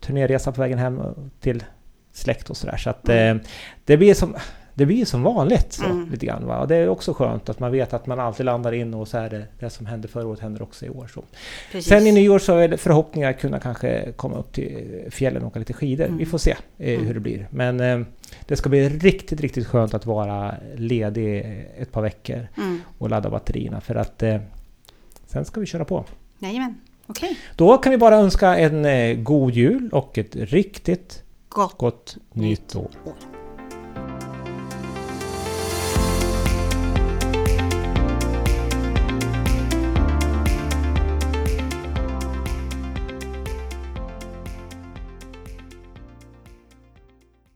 turnéresa 0.01 0.53
på 0.53 0.61
vägen 0.61 0.79
hem 0.79 1.01
till 1.41 1.65
släkt 2.13 2.51
och 2.51 2.57
sådär. 2.57 2.77
Så 2.77 2.91
att 2.91 3.09
Mm. 3.09 3.37
eh, 3.37 3.43
det 3.85 3.97
blir 3.97 4.15
som 4.15 4.37
det 4.77 4.87
blir 4.87 5.05
som 5.05 5.23
vanligt 5.23 5.73
så, 5.73 5.85
Mm. 5.85 6.11
lite 6.11 6.27
grann. 6.27 6.47
Va? 6.47 6.59
Och 6.59 6.69
det 6.69 6.77
är 6.77 6.89
också 6.89 7.13
skönt 7.15 7.49
att 7.49 7.61
man 7.61 7.73
vet 7.73 7.93
att 7.93 8.07
man 8.07 8.21
alltid 8.21 8.47
landar 8.47 8.73
in 8.73 8.95
och 8.95 9.09
så 9.09 9.19
är 9.19 9.31
det 9.31 9.45
det 9.59 9.71
som 9.71 9.87
hände 9.87 10.09
förra 10.09 10.27
året 10.27 10.41
händer 10.41 10.63
också 10.63 10.87
i 10.87 10.91
år. 10.91 11.07
Så. 11.15 11.25
Precis. 11.73 11.89
Sen 11.89 12.07
i 12.07 12.13
nyår 12.13 12.39
så 12.39 12.57
är 12.57 12.69
det 12.69 12.77
förhoppningar 12.77 13.31
att 13.31 13.41
kunna 13.41 13.61
kanske 13.61 14.13
komma 14.17 14.37
upp 14.37 14.53
till 14.53 15.05
fjällen 15.11 15.43
och 15.43 15.49
åka 15.49 15.59
lite 15.59 15.73
skidor. 15.73 16.05
Mm. 16.05 16.19
Vi 16.19 16.27
får 16.27 16.39
se 16.39 16.55
eh, 16.79 16.95
Mm. 16.95 17.07
hur 17.07 17.15
det 17.15 17.21
blir. 17.21 17.47
Men 17.51 17.81
eh, 17.81 18.01
det 18.47 18.57
ska 18.57 18.69
bli 18.69 18.89
riktigt, 18.89 19.41
riktigt 19.41 19.67
skönt 19.67 19.95
att 19.95 20.07
vara 20.07 20.55
ledig 20.77 21.39
ett 21.79 21.93
par 21.93 22.03
veckor 22.03 22.49
Mm. 22.57 22.81
och 22.99 23.11
ladda 23.11 23.31
batterierna 23.31 23.81
för 23.81 23.95
att 23.95 24.23
eh, 24.23 24.37
sen 25.27 25.45
ska 25.45 25.61
vi 25.61 25.67
köra 25.67 25.85
på. 25.85 26.05
Jajamän, 26.39 26.75
Okay. 27.09 27.37
Då 27.57 27.79
kan 27.79 27.91
vi 27.91 27.99
bara 27.99 28.17
önska 28.17 28.57
en 28.57 28.85
eh, 28.85 29.17
god 29.17 29.53
jul 29.53 29.91
och 29.93 30.19
ett 30.19 30.37
riktigt 30.37 31.23
gott, 31.49 31.79
gott 31.79 32.17
nytt 32.33 32.77
år. 32.77 32.91
år. 33.05 33.15